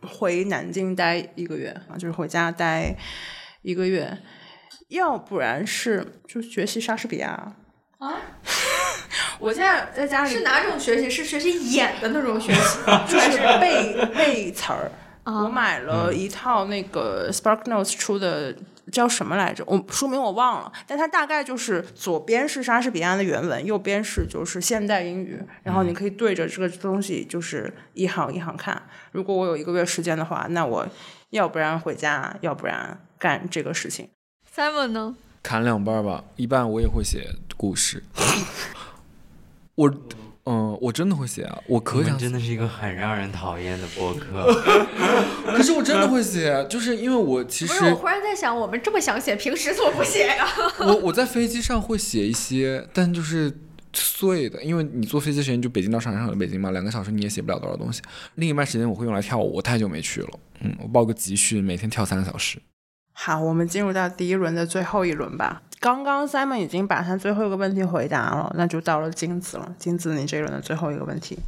[0.00, 2.96] 回南京待一个月啊，就是回家待
[3.60, 4.18] 一个月。
[4.88, 7.54] 要不然是就学习莎士比亚
[7.98, 8.14] 啊！
[9.40, 11.10] 我现在在家里是哪种学习？
[11.10, 14.90] 是学习演的那种学习， 就是背背词儿。
[15.24, 18.54] 我买了一套那个 Spark Notes 出的，
[18.92, 19.64] 叫什么来着？
[19.66, 28.82] 我书名我忘了，但它大概就是左边是莎士比亚的原文，右边是就是现代英语，然后你可以对着这个东西就是一行一行看。
[29.12, 30.86] 如果我有一个月时间的话，那我
[31.30, 34.10] 要不然回家，要不然干这个事情。
[34.54, 35.16] Simon 呢？
[35.42, 38.02] 砍两半吧，一半我也会写故事。
[39.74, 39.92] 我，
[40.44, 44.54] 嗯，我真的会写啊，我可想真的是一个很让人讨厌的博客。
[45.56, 50.46] 可是我真的会写，就是因为我其实我忽然在想，我们这么想写，平时怎么不写呀？
[50.78, 53.52] 我我在飞机上会写一些，但就是
[53.92, 58.00] 碎的，因为你坐飞机时间就北京到上海，上海北京嘛，两个小时你也写不了多少东西。
[58.36, 60.28] 另一半时间我会用来跳舞，我太久没去了，
[60.60, 62.58] 嗯，我报个集训，每天跳三个小时。
[63.16, 65.62] 好，我们进入到第一轮的最后一轮吧。
[65.80, 69.72] 刚刚 Simon 已经把他最后一个问题回答了，那就到了金子了。
[69.78, 71.38] 金子，你这一轮的最后一个问题。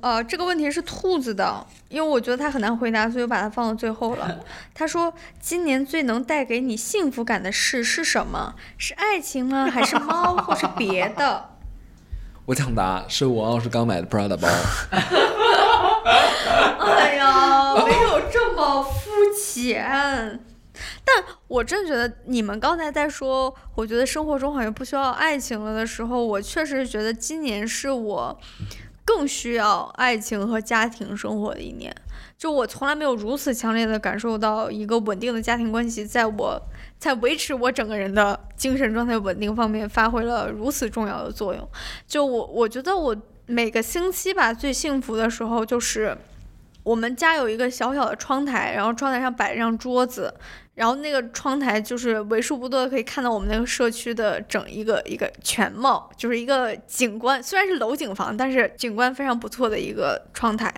[0.00, 4.38] 呃，这个问题是兔子的，因为我觉得他很难回答，所以我把它放到最后了。
[4.74, 8.54] 他说：“今年最能带给你幸福感的事是什么？
[8.76, 9.66] 是爱情吗？
[9.66, 11.50] 还是猫，或是别的？”
[12.44, 14.46] 我抢答，是我要是刚买的 Prada 包。
[16.84, 19.10] 哎呀，没有这么肤
[19.42, 20.38] 浅。
[21.04, 28.38] 但我真觉得你们刚才在说，我觉得生活中好像不需要爱情了的时候，我确实觉得今年是我
[29.04, 31.94] 更需要爱情和家庭生活的一年。
[32.36, 36.60] 就我从来没有如此强烈的感受到一个稳定的家庭关系，在我
[36.98, 41.66] 在维持我整个人的精神状态稳定方面发挥了如此重要的作用。
[42.06, 43.16] 就我我觉得我
[43.46, 46.16] 每个星期吧，最幸福的时候就是
[46.82, 50.34] 我们家有一个小小的窗台，然后窗台上摆一张桌子。
[50.74, 60.74] 然后那个窗台就是为数不多的可以看到我们那个社区的整一个一个全貌，就是一个景观，虽然是楼景房，但是景观非常不错的一个窗台。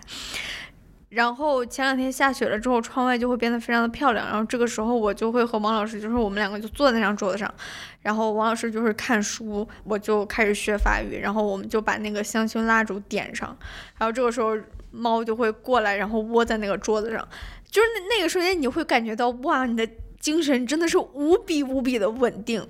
[1.09, 4.26] 然后前两天下雪了之后，窗外就会变得非常的漂亮。
[4.26, 7.53] 然后这个时候我就会和王老师，就是我们两个就坐在那张桌子上，
[8.03, 13.57] 然后王老师就是看书，我就开始学法语，然后我们就把那个香薰蜡烛点上，
[13.97, 14.55] 然后这个时候
[14.97, 17.28] 猫就会过来，然后窝在那个桌子上。
[17.70, 19.86] 就是那那个瞬间，你会感觉到哇，你的
[20.18, 22.66] 精神真的是无比无比的稳定，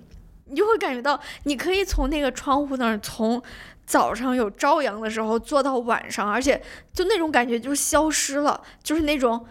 [0.47, 3.41] 你就会感觉到你可以从那个窗户那儿，从
[3.87, 6.61] 早上有朝阳的时候坐到晚上，而且
[6.93, 9.47] 就那种感觉就消失了，就是那种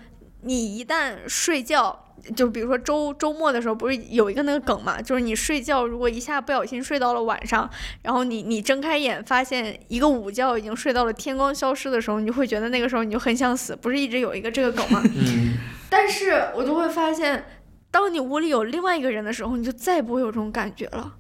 [0.46, 2.02] 你一旦睡觉。
[2.36, 5.00] 就比如说周周末的时候，不是有一个那个梗嘛？
[5.00, 7.70] 就是你睡觉，如果一下不小心睡到了晚上，
[8.02, 13.76] 然后你你睁开眼发现一个午觉已经睡到了天光消失的时候，你就会觉得那个时候你就很想死。
[13.76, 15.04] 不是一直有一个这个梗吗？
[15.04, 15.58] 嗯。
[15.88, 17.46] 但是我就会发现，
[17.92, 21.14] 当你屋里有另外一个人的时候，你就再也不会有这种感觉了。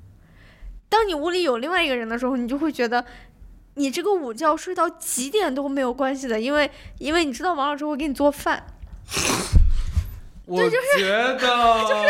[0.90, 3.06] 当你屋里有另外一个人的时候，你就会觉得，
[3.76, 8.66] 你这个午觉睡到几点都没有关系的，因为因为你知道王老师会给你做饭。
[10.46, 11.40] 我觉 得，
[11.88, 12.10] 就是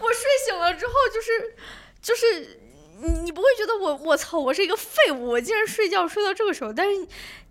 [0.00, 1.56] 我睡醒了之后，就是
[2.02, 2.58] 就是
[3.00, 7.06] 你你不会觉得我我操，我是一个废物，我竟然睡觉睡到这个时候，但是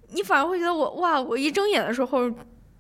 [0.09, 2.31] 你反而会觉得我哇，我一睁眼的时候。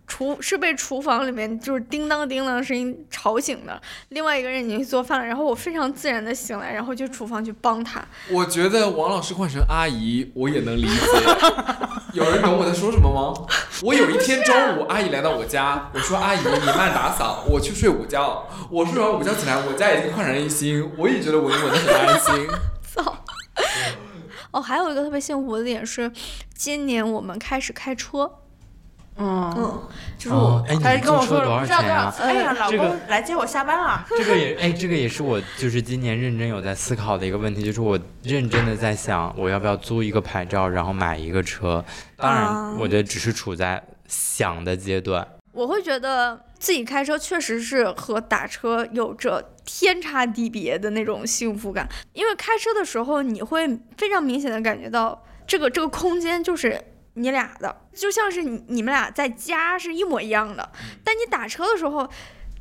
[0.07, 8.03] 厨是被厨房里面就是叮当叮当的声音吵醒的，另外一个人已经去做饭了，然后我非常自然的醒来，然后去厨房去帮他。
[8.29, 10.97] 我觉得王老师换成阿姨，我也能理解。
[12.13, 13.33] 有人懂我在说什么吗？
[13.83, 18.47] 我有一天中午，阿姨来到我家，我说阿姨你慢打扫，我去睡午觉。
[18.69, 22.47] 我睡完午觉起来，我家已经焕然一新，我也觉得我稳的很安心。
[22.93, 23.17] 操！
[24.51, 26.09] 哦，还有一个特别幸福的点是，
[26.55, 28.31] 今年我们开始开车。
[29.17, 29.81] 嗯，
[30.17, 32.13] 就是我，哎，他你跟我说了，多少钱啊？
[32.19, 34.05] 哎呀，老公来接我下班了。
[34.09, 41.83] 这个也 哎，这个也是我就是今年认真有在思考的一个问题，就是我认真的在想，我要不要租一个牌照，然后买一个车。
[42.17, 42.41] 当啊
[42.71, 45.25] 然，我觉得只是处在想的阶段。
[45.53, 53.65] 我会觉得自己开车确实是和打车有着天差地别的那种幸福感，因为开车的时候你会
[53.97, 56.77] 非常明显的感觉到这个这个空间就是
[57.15, 60.71] 你俩的，就像是你你们俩在家是一模一样的，
[61.03, 62.09] 但你打车的时候。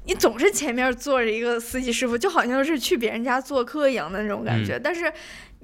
[0.07, 5.11] 你总是前面坐着一个司机师傅，就好像是去别人家做客一样的那种感觉，但是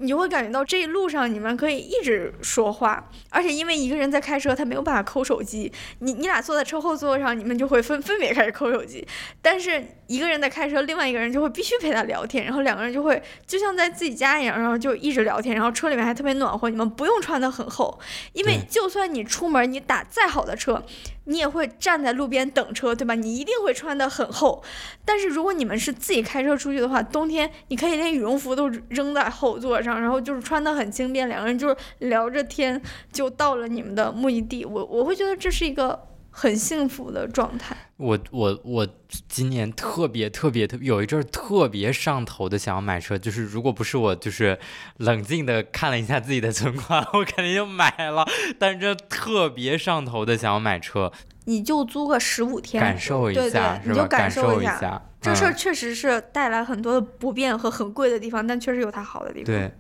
[0.01, 9.07] 你就会感觉到这一路上你们可以一直说话，而且因为一个人在开车，他没有办法抠手机，你你俩坐在车后座上，你们就会分分别开始抠手机，
[9.43, 18.01] 但是一个人在开车，另外一个人就会必须陪他聊天，然后两个人就会就像在自己家一样，然后就一直聊天，然后车里面还特别暖和，你们不用穿的很厚，
[18.33, 20.83] 因为就算你出门你打再好的车，
[21.31, 23.15] 你也会站在路边等车，对吧？
[23.15, 24.61] 你一定会穿得很厚，
[25.05, 32.81] 但是如果你们是自己开车出去的话，冬天你可以连羽绒服都扔在后座上，然后就是穿得很轻便，两个人就是聊着天
[33.13, 34.65] 就到了你们的目的地。
[34.65, 37.77] 我我会觉得这是一个很幸福的状态。
[37.97, 38.89] 我我我
[39.29, 44.59] 今年特别特别特有一阵儿特别上头的想要买车，就是如果不是我就是
[44.99, 48.27] 冷静的看了一下自己的存款， 我肯定就买了。
[48.59, 51.13] 但是这特别上头的想要买车，
[51.45, 54.07] 你就租个十五天，感受一下对，你就是吧？
[54.09, 54.63] 感受。
[54.63, 59.47] 一下，这事儿嗯确实是带来很多的不便和很贵的地方，但确实有它好的地方。
[59.47, 59.73] 对。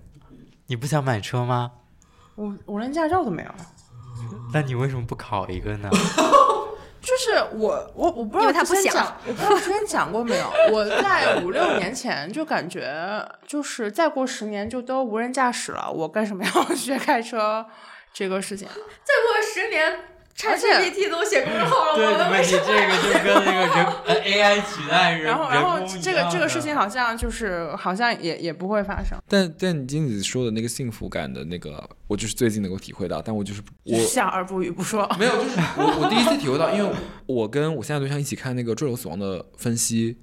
[0.66, 1.72] 你不想买车吗？
[2.36, 3.50] 我我连驾照都没有。
[4.52, 5.88] 那你为什么不考一个呢？
[7.02, 10.52] 就是我我我不知道他不想之前讲，我不知道之前讲过没有。
[10.70, 17.64] 我在五六年前就感觉，就是再过十年就都无人驾驶了，我干什么要 学开车
[18.12, 18.68] 这个事情？
[18.68, 19.98] 再过十年
[20.40, 35.08] ，ChatGPT 都写公众号了，对，我你们你这个就跟那个人呃 AI 取代人，然后然后这个这个事情好像就是好像也也不会发生，但但你金子说的那个幸福感的那个，我就是最近能够体会到，但我就是我笑而不语不说。
[35.18, 36.90] 没有，就是我我第一次体会到，因为
[37.26, 40.16] 我跟我现在对象一起看那个坠楼死亡的分析，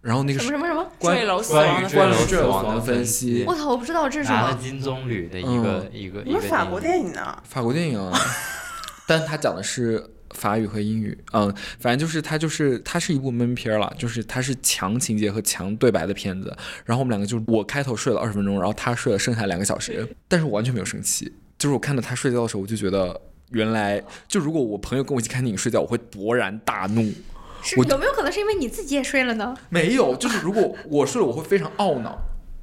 [0.00, 0.86] 然后那个什么什么什么？
[1.00, 4.40] 坠楼死亡的关于坠楼死坠楼死亡的分分析我，操，我不知道这是什么。
[4.40, 7.42] 拿了金棕榈的一个一个你一个们法国电电影呢？
[7.44, 8.12] 法国电影啊，
[9.06, 16.56] 但他讲的是法语和英语，嗯，反正就是他就是他是一部闷片儿了，就是他是强情节和强对白的片子。
[16.84, 27.12] 然后我们两个就我开头睡了二十分钟，然后他睡了剩下两个小时，但是我完全没有生气，就是我看到他睡觉的时候，我就觉得原来就如果我朋友跟我一起看电影睡觉，我会勃然大怒。
[27.64, 29.54] 是我有没有可能是因为你自己也睡了呢？
[29.68, 32.18] 没有，就是如果我睡了，我会非常懊恼，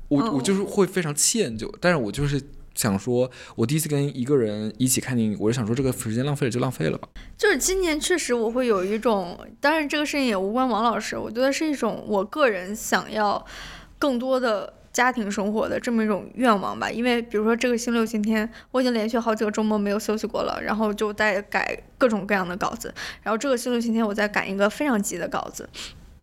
[0.10, 2.42] 我哦我就是会非常歉疚，但是我就是
[2.76, 7.08] 想说，我第一次跟一个人一起看电影，我就想说这个时间浪费了就浪费了吧。
[7.38, 13.46] 就是今年确实我会有一种，当然这个事情也无关王老师，我觉得是一种我个人想要
[13.98, 16.90] 更多的家庭生活的这么一种愿望吧。
[16.90, 22.94] 因为比如说这个星期六星期天，我已经连续好几个周末没有休息过了，然后就在改各种各样的稿子，
[23.24, 25.68] 然后这个星期六星期天我在赶一个非常急的稿子。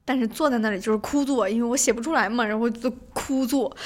[0.09, 3.77] 但是坐在那里就是枯坐，因为我写不出来嘛，然后就枯坐。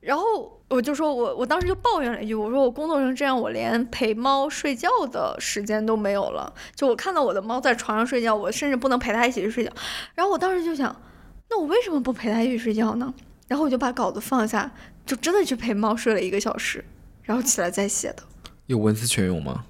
[0.00, 6.50] 然后我就说我我当时就抱怨了一句，我说我工作成这样，我连陪猫睡觉的时间都没有了。
[6.74, 9.70] 就我看到我的猫在床上睡觉，我甚至不能陪它一起去睡觉。
[10.14, 10.94] 然后我当时就想，
[11.50, 13.12] 那我为什么不陪它一起睡觉呢？
[13.48, 14.72] 然后我就把稿子放下，
[15.04, 16.82] 就真的去陪猫睡了一个小时，
[17.22, 18.22] 然后起来再写的。
[18.66, 19.66] 有文思泉涌吗？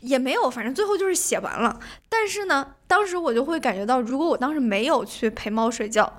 [0.00, 1.78] 也没有，反正最后就是写完了。
[2.08, 6.12] 但是呢，当时我就会感觉到，如果我当时没有去陪猫睡觉，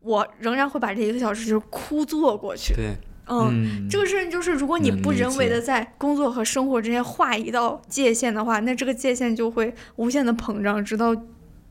[0.00, 2.74] 我仍然会把这一个小时就是枯坐过去。
[2.74, 2.96] 对，
[3.28, 11.14] 嗯，这个事情就是，如果你不人为的在工作和生活之间画一道界限的话，那这个界限就会无限的膨胀，直到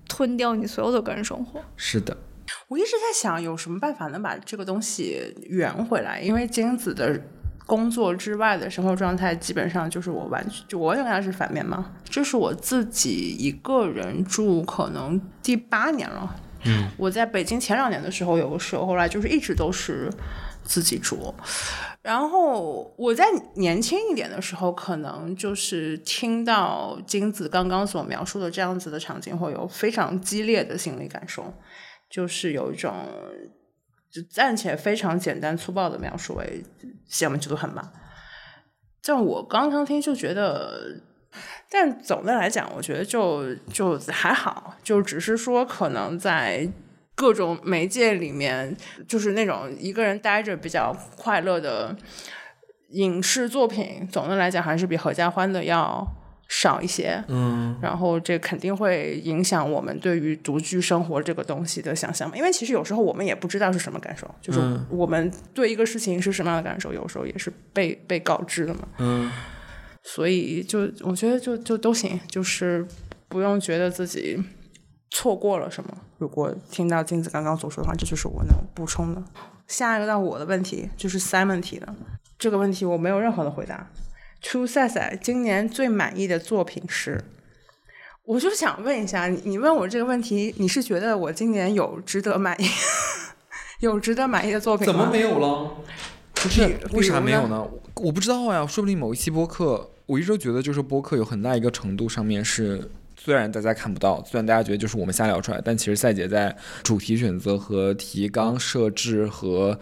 [0.08, 1.60] 吞掉你所有的个人生活。
[1.76, 2.16] 是的，
[2.68, 6.22] 我一直在想，有什么办法能把这个东西圆回来？
[6.22, 7.20] 因为金子的
[7.66, 11.93] 工作之外的生活状态，基本上就是我完全就我跟他是反面嘛。
[12.05, 16.36] 这是我自己一个人住，可能第八年了。
[16.66, 20.09] 嗯，我在北京前两年的时候有个室友，后来就是一直都是
[20.67, 21.33] 自己住。
[22.03, 23.25] 然后我在
[23.55, 31.53] 年轻一点的时候，可能就是听到金子刚刚所描述的这样子的场景，会有非常激烈的心理感受，
[32.09, 32.93] 就是有一种
[34.09, 36.63] 就暂且非常简单粗暴的描述为
[37.09, 37.91] 羡慕嫉妒恨吧。
[39.03, 41.01] 但我刚刚听就觉得，
[41.69, 46.69] 但总的来讲，我觉得就就还好，就只是说可能在
[47.17, 48.77] 各种媒介里面，
[49.07, 51.97] 就是那种一个人待着比较快乐的
[52.91, 56.07] 影视作品，总的来讲还是比合家欢的要
[56.47, 62.37] 少一些，嗯，然后这肯定会影响我们对于独居生活这个东西的想象嘛。
[62.37, 68.87] 因为其实有时候我们也不知道是什么感受，就是嗯我们对一个事情是什么样的感受，有时候也是被被告知的嘛。
[68.99, 69.31] 嗯，
[70.03, 72.87] 所以就我觉得就就都行，就是
[73.27, 74.39] 不用觉得自己
[75.09, 75.97] 错过了什么。
[76.17, 79.23] 如果听到金子刚刚所说的话，这就是我能补充的。
[79.67, 81.93] 下一个到我的问题就是 Simon 提的，
[82.39, 83.87] 这个问题我没有任何的回答。
[84.51, 87.23] To 赛赛今年最满意的作品是？
[88.23, 92.65] 我就想问一下你，你问我这个问题，你是觉得我今年有值得满意、
[93.79, 94.93] 有值得满意的作品吗？
[94.93, 95.71] 怎么没有了？
[96.33, 97.65] 不是为啥没有呢？
[97.95, 102.91] 我不知道呀，说不定某一期播客，我一直都觉得就是播客有很大一个程度上面是，
[103.28, 109.78] 虽然大家看不到，虽然大家觉得就是我们瞎聊出来，但其实赛姐在主题选择和提纲设置和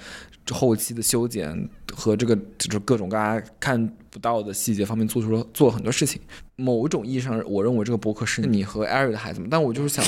[0.49, 6.19] 后期的修剪和这个就是各种大家看不到的细节方面做出了做了很多事情。
[6.55, 10.03] 某种意义上，我认为这个博客是你和艾瑞的孩子们，但我就是想，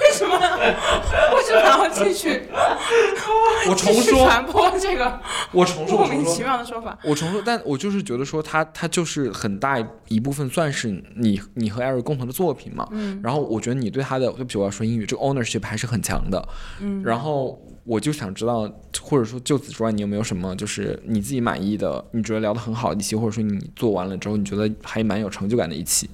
[0.00, 0.36] 为什么
[1.34, 2.42] 为什么要继续
[3.68, 5.20] 我重说，传播这个
[5.52, 6.42] 我重说，莫名其。
[6.42, 6.98] 妙的说法？
[7.04, 9.76] 我重说，但我就是觉得说他他就是很大
[10.08, 12.86] 一部分算是你你和艾瑞共同的作品嘛。
[12.90, 13.20] 嗯。
[13.22, 16.48] 然后我觉得你对他的，对不起，我要说英语，这个 ownership 还是很强的。
[16.80, 17.02] 嗯。
[17.04, 18.70] 然后我就想知道，
[19.02, 26.08] 或者说就此之外，你有没有什么就是你自己满意的，你觉得聊得很好的一期，或者说你做完了之后，你觉得还蛮有成就感的一期？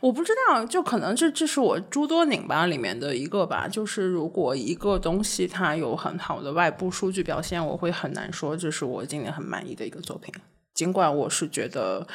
[0.00, 3.68] 我不知道，就可能这这是我诸多拧巴里面的一个吧。
[3.68, 10.34] 就是如果一个东西它有很好的外部数据表现，我会很难说这是我今年很满意的一个作品。
[10.74, 12.06] 尽管我是觉得，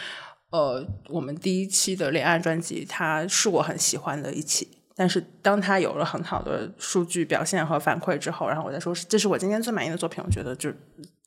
[0.51, 10.71] 呃，我们第一期的恋爱专辑它是我很喜欢的一期，但是当它有了很好的数据表现和反馈之后，然后我再说这是我今天最满意的作品，我觉得就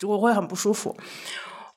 [0.08, 0.96] 我会很不舒服。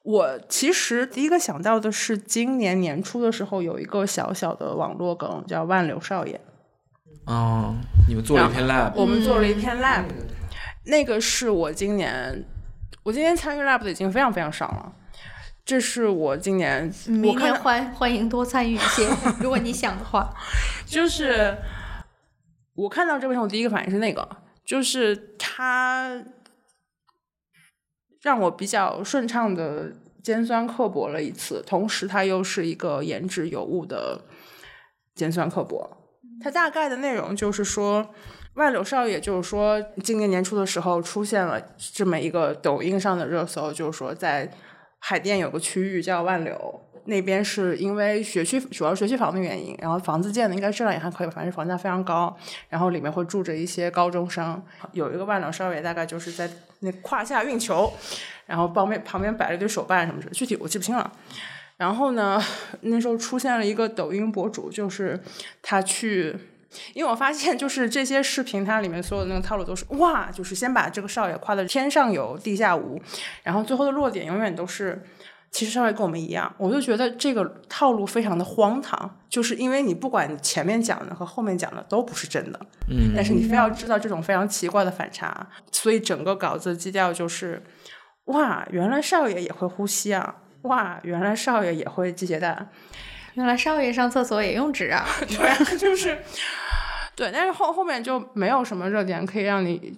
[0.04, 6.40] 我其实第一个想到的是，今年年初的时候有一个小小的网络梗叫“万柳少爷
[7.26, 7.76] 哦，
[8.08, 10.06] 你们做了一篇 lab，”，我们做了一篇 lab，、
[10.86, 12.46] 那个是我今年
[13.04, 14.94] 我今年参与 lab 的已经非常非常少了。
[15.66, 19.08] 这是我今年明年欢欢迎多参与一些，
[19.40, 20.34] 如果你想的话。
[20.88, 21.56] 就是
[22.74, 24.28] 我看到这个时候，我第一个反应是那个，
[24.66, 26.20] 就是它
[28.22, 29.92] 让我比较顺畅的
[30.24, 34.22] 尖酸刻薄了一次，同时它又是一个言之有物的
[35.16, 35.98] 尖酸刻薄。
[36.42, 38.14] 它大概的内容就是说，
[38.56, 44.52] 万柳少爷就是说，今年年初的时候出现了这么一个抖音上的热搜，就是说在
[45.00, 52.38] 海淀有个区域叫万柳，那边是因为学区主要学区房的原因，然后房子建的应该质量也还可以，反正房价非常高，
[52.70, 54.62] 然后里面会住着一些高中生，
[54.94, 56.48] 有一个万能少爷大概就是在
[56.82, 57.92] 那胯下运球，
[58.46, 61.12] 然后旁边旁边摆了一堆手办什么的，具体我记不清了。
[61.78, 62.40] 然后呢，
[62.82, 65.20] 那时候出现了一个抖音博主，就是
[65.64, 66.38] 他去，
[66.94, 73.02] 因为我发现就是这些视频，它里面所有的那个套路都是哇，就是先把这个少爷夸的天上有地下无，
[73.44, 75.02] 然后最后的落点永远都是。
[75.52, 82.60] 其实少爷跟我们一样，我就觉得这个套路非常的荒唐，就是因为你不管你前面讲的和后面讲的都不是真的，
[82.90, 87.62] 嗯但是你非要知道这种非常奇怪的反差，所以整个稿子基调就是，
[88.26, 92.68] 哇，原来少爷也会呼吸啊，哇，原来少爷也会系鞋带，
[93.34, 95.06] 原来少爷上厕所也用纸啊！
[95.28, 96.18] 对啊，就是，
[97.16, 99.98] 对，但是后后面就没有什么热点可以让你，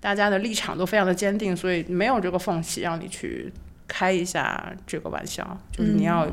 [0.00, 3.52] 大家的立场都非常的坚定，所以没有这个缝隙让你去
[3.88, 6.26] 开一下这个玩笑，就是你要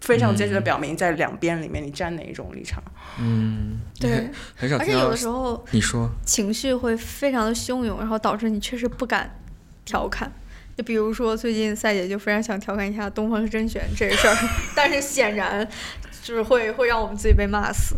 [0.00, 2.82] 非常坚决的表明在两边里面你站哪一种立场。
[3.18, 9.38] 嗯，对，很少而且有的时候你说，情绪会非常的汹涌，然后导致你确实不敢
[9.84, 10.30] 调侃。
[10.76, 14.36] 就比如说最近赛姐就非常想调侃一下东方甄选这事儿，
[14.74, 15.68] 但是显然
[16.22, 17.96] 就是会会让我们自己被骂死。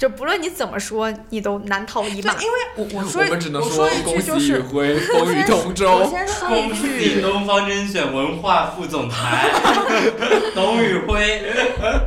[0.00, 2.32] 就不论你怎么说，你都难逃一骂。
[2.36, 6.08] 因为我我说我们只能我说一恭喜宇句就是，辉，风雨同我舟。
[6.08, 9.50] 先说一恭喜句，东方甄选文化副总裁
[10.56, 11.42] 董宇辉。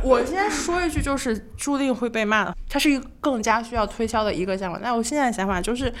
[0.02, 4.78] 我先说一句，就是注定会被骂的，它是一个更加需要推销的一个项目。
[4.82, 5.94] 那我现在的想法就是，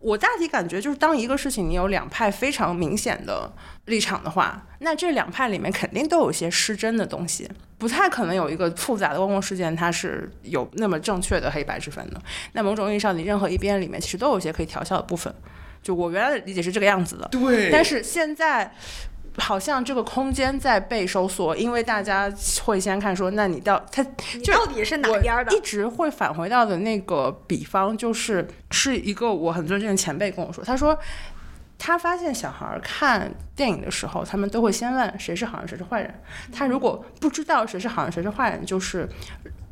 [0.00, 3.52] 我大体感觉就是，当一个事情你有两派非常明显的
[3.84, 12.20] 立场的话，那这两派里面肯定都有一些失真的东西，不太可能有一个复杂的公共事件它是有那么正确的黑白之分的。
[12.52, 15.32] 那某种意义上，你任何一边里面其实都有一些可以调笑的部分。
[15.82, 18.70] 就我原来的理解是这个样子的，对但是现在
[19.40, 24.00] 好像这个空间在被收缩，因为大家会先看说，那你到他
[24.34, 25.60] 你就到底是哪边的一？
[25.60, 30.96] 直会返回到的那个比方，就是是一个我很尊敬的前辈跟我说，他说。
[31.82, 36.14] 他发现小孩看电影的时候，他们都会先问谁是好人谁是坏人。
[36.52, 39.08] 他如果不知道谁是好人谁是坏人，就是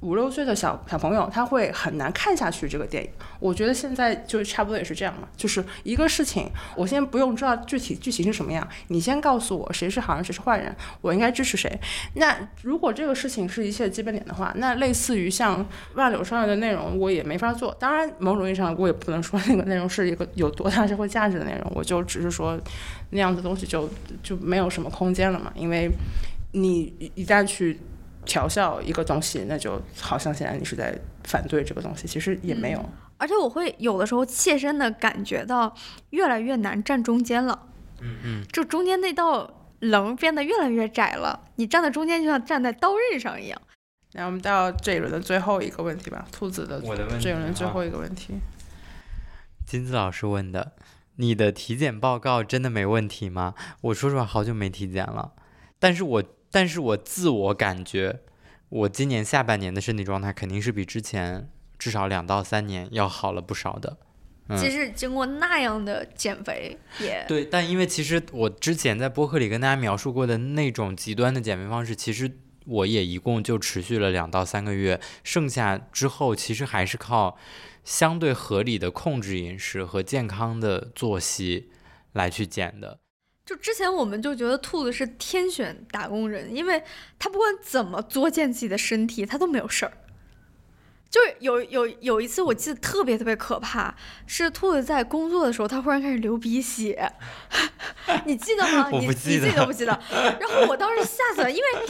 [0.01, 3.11] 五六岁的小小朋友，他会很难看下去这个电影。
[3.41, 11.81] 我觉得现在就差不多也是这样嘛，就是一个事情，我先不用知道具体剧情是什么样，你先告诉我谁是好人谁是坏人，我应该支持谁。
[12.15, 17.75] 那如果这个事情是一切基本点的话，那类似于像万柳少爷的内容，我也没法做。
[17.81, 22.57] 当然，某种意义上，我也不能说那个内容是一个有多大社会价值的内容，我就只是说
[23.11, 23.89] 那样的东西就
[24.23, 25.91] 就没有什么空间了嘛，因为
[26.53, 27.81] 你一旦去。
[28.29, 32.85] 调笑一个东西，那就好像现在你是在反对这个东西，其实也没有。
[33.17, 35.75] 而且我会有的时候切身的感觉到
[36.11, 37.67] 越来越难站中间了。
[38.01, 39.51] 嗯嗯，就中间那道
[39.81, 43.61] 棱变得越来越窄了，你站在中间就像站在刀刃上一样。
[44.13, 48.35] 那我们到这一轮的最后一个问题吧，兔子的我的问题这一轮最后一个问题。
[49.67, 50.73] 金子老师问的，
[51.17, 53.55] 你的体检报告真的没问题吗？
[53.81, 55.33] 我说实话，好久没体检了，
[55.79, 56.23] 但是我。
[56.51, 58.21] 但是我自我感觉，
[58.69, 63.97] 我今年下半年的身体状态肯定是比之前至少两到三年要好了不少的。
[64.57, 67.45] 即使经过那样的减肥，也对。
[67.45, 77.37] 但因为其实我之前在播客里跟大家描述过的那种极端的减肥方式，其实我也一共就持续了两到三个月，剩下之后其实还是靠
[77.85, 81.69] 相对合理的控制饮食和健康的作息
[82.15, 83.01] 来去减的。
[83.49, 86.83] 就之前我们就觉得兔子是天选打工人，因为
[87.19, 89.93] 他不管怎么作践自己的身体，他都没有事儿。
[91.09, 93.95] 就是有有有一次，我记得特别特别可怕，
[94.27, 97.11] 是兔子在工作的时候，他忽然开始流鼻血，
[98.27, 98.91] 你记得吗？
[98.93, 99.99] 你你记得不记得？
[100.13, 101.89] 然后我当时吓死了，因为因为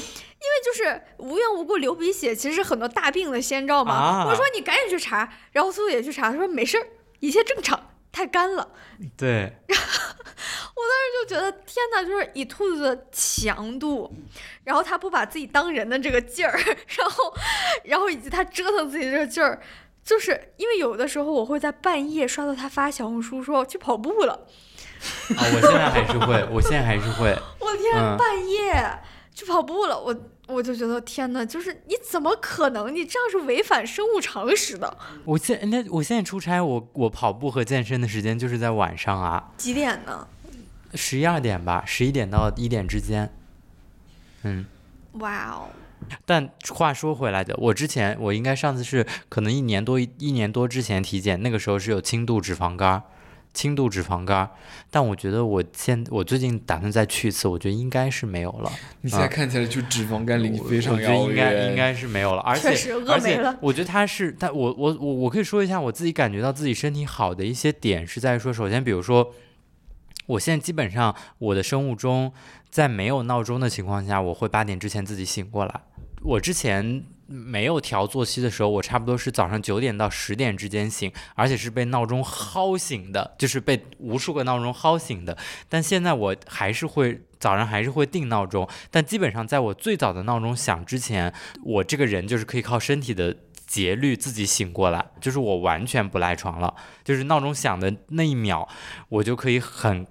[0.64, 4.24] 就是无缘无故流鼻血，其实是很多大病的先兆嘛。
[4.24, 6.86] 我说你赶紧去查，然后兔子也去查，他说没事儿，
[7.18, 7.90] 一切正常。
[8.18, 8.68] 太干了，
[9.16, 9.52] 对。
[9.68, 14.12] 我当时就觉得天哪，就是以兔子的强度，
[14.64, 16.52] 然后他不把自己当人的这个劲儿，
[16.98, 17.32] 然后，
[17.84, 19.62] 然后以及他折腾自己这个劲儿，
[20.02, 24.32] 就是因为有的时候我会在半夜刷到他发小红书说去跑步了。
[25.36, 27.30] 啊，我现在还是会，我现在还是会。
[27.60, 28.98] 我天，半夜
[29.32, 30.12] 去跑步了，我。
[30.48, 32.92] 我就觉得天哪，就是你怎么可能？
[32.92, 34.96] 你这样是违反生物常识的。
[35.24, 39.52] 我现那我现在出差，我我跑步和健身的时间就是在晚上啊。
[39.58, 40.26] 几点呢？
[40.94, 43.30] 十一二点吧，十一点到一点之间。
[44.42, 44.64] 嗯。
[45.12, 45.68] 哇哦。
[46.24, 53.02] 但话说回来的，我之前我应该上次是可能一年多一年多之前体检，那个时候是有轻度脂肪肝。
[53.58, 54.48] 轻度脂肪肝，
[54.88, 58.70] 但我觉得我现我最近打算再去一次，我觉得应该是没有了。
[59.00, 62.40] 你现在看起来就脂肪肝离你非常遥远，应该应该是没有了。
[62.42, 62.68] 而且
[63.08, 69.34] 而且，我觉得他是，但我我我我可以说一下我自己感觉到自己身体好的一些点是在说，首先比如说，
[70.26, 72.32] 我现在基本上我的生物钟
[72.70, 75.80] 在没有闹钟的情况下，我会八点之前自己醒过来。
[76.22, 77.02] 我之前。
[77.30, 85.36] 没有调作息的时候，我差不多是早上九点到十点之间醒，而且是被闹钟薅醒的，就是被无数个闹钟薅醒的。
[85.68, 91.30] 但现在我还是会早上还是会定闹钟，但基本上在我最早的闹钟响之前，
[91.62, 93.36] 我这个人就是可以靠身体的
[93.66, 96.74] 节律自己醒过来，就是我完全不赖床了，
[97.04, 98.66] 就是闹钟响的那一秒，
[99.10, 100.06] 我就可以很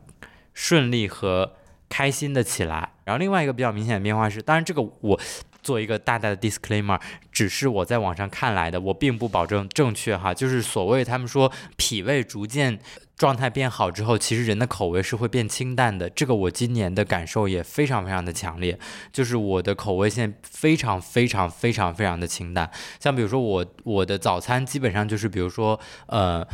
[0.53, 1.53] 顺利和
[1.89, 2.91] 开心的起来。
[3.05, 5.19] 然后另外一个比较明显的变化是，当然这个我。
[5.67, 6.97] 做一个大大的 disclaimer，
[7.29, 10.33] 只是我在网上看来的，我并不保证正确哈。
[10.33, 12.79] 就是所谓他们说脾胃逐渐
[13.17, 16.09] 状态变好之后，其实人的口味是会变清淡的。
[16.09, 18.79] 这个我今年的感受也非常非常的强烈，
[19.11, 22.71] 就是我的口味现在非常非常非常非常的清淡。
[23.01, 26.47] 像比如说我我的早餐基本上就是比如说呃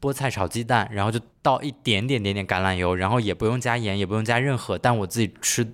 [0.00, 5.70] 菠菜炒鸡蛋，然后就倒一点点点点橄榄油，然后也不用加盐，也不用加任何，但我自己吃。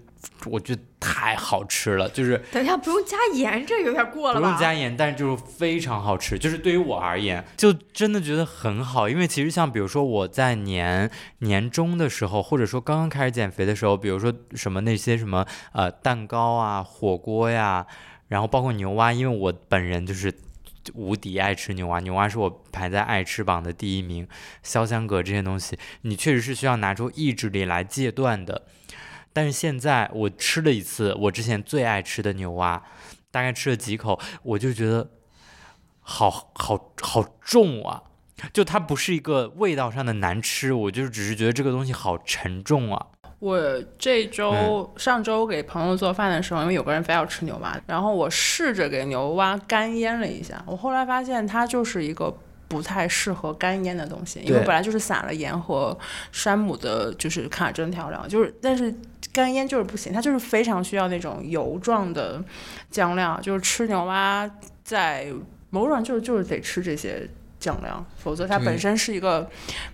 [0.47, 4.41] 我觉得太好吃了，就是等一下不用加盐，这有点过了吧？
[4.41, 9.09] 不用加盐，但是就是非常好吃，就是对于我而言，就真的觉得很好。
[9.09, 17.87] 因为其实像比如说我在年年中的时候，或者说刚刚开始减肥的时候，比如说什么那些什么呃蛋糕啊、火锅呀，
[18.29, 20.33] 然后包括牛蛙，因为我本人就是
[20.95, 24.27] 无敌爱吃牛蛙，牛蛙是我排在爱吃榜的第一名。
[24.65, 28.63] 潇湘阁这些东西，你确实是需要拿出意志力来戒断的。
[29.33, 32.83] 但是现在我吃了一次我之前最爱吃的牛蛙，
[33.31, 35.09] 大概吃了几口，我就觉得
[36.01, 38.03] 好好好重啊！
[38.53, 43.07] 就它不是一个味道上的难吃，我就只是觉得这个东西好沉重啊。
[43.39, 43.59] 我
[43.99, 52.35] 这周上周给朋友做饭的时候，因为有个人非要吃牛蛙，然后我试着给牛蛙干腌了一下，我后来发现它就是一个
[52.69, 55.97] 不太适合干腌的东西，因为本来就是撒了盐和
[56.33, 58.95] 山姆的，就是卡针调料，就是但是
[59.41, 62.43] 干腌就是不行，它就是非常需要那种油状的
[62.91, 64.51] 酱料，就是吃牛蛙
[64.85, 65.33] 在
[65.71, 67.29] 某种就是就是得吃这些。
[67.61, 69.47] 酱料，否则它本身是一个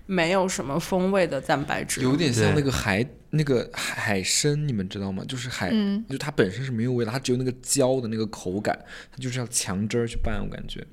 [0.06, 2.00] 没有什么风味的蛋白质。
[2.00, 5.24] 有点像那个海那个海参，你们知道吗？
[5.26, 8.78] 就是海，嗯就它本身是没有味道，它只有那个胶的那个口感，
[9.10, 10.86] 它就是要强汁儿去拌，我感觉。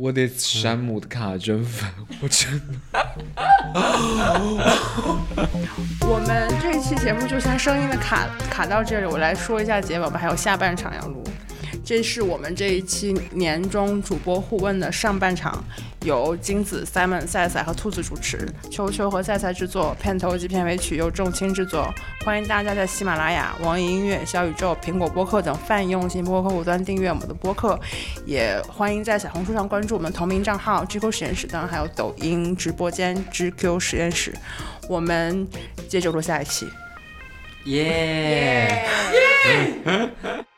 [0.00, 1.86] 我得山姆的卡真粉，
[2.22, 2.64] 我真的
[6.08, 11.22] 我们这一期节目就先声音的卡卡到这里，我来说一下结尾，我们还有下半场要录。
[11.82, 15.62] 这是我们这一期年终主播互问的上半场，
[16.04, 21.92] 由金子、Simon、赛赛和兔子主持，秋秋和赛赛制作，片头及片尾曲由仲青制作。
[22.24, 27.78] 欢迎大家在喜马拉雅、网易音乐、小宇宙、苹果播客等泛用型播客客户端订阅我们的播客，
[28.24, 34.32] 也欢迎在小红书上关注我们同名账号 GQ 实验室，当然还有抖音直播间 GQ 实验室。
[34.88, 35.48] 我们
[35.88, 36.68] 接着录下一期。
[37.64, 38.86] 耶。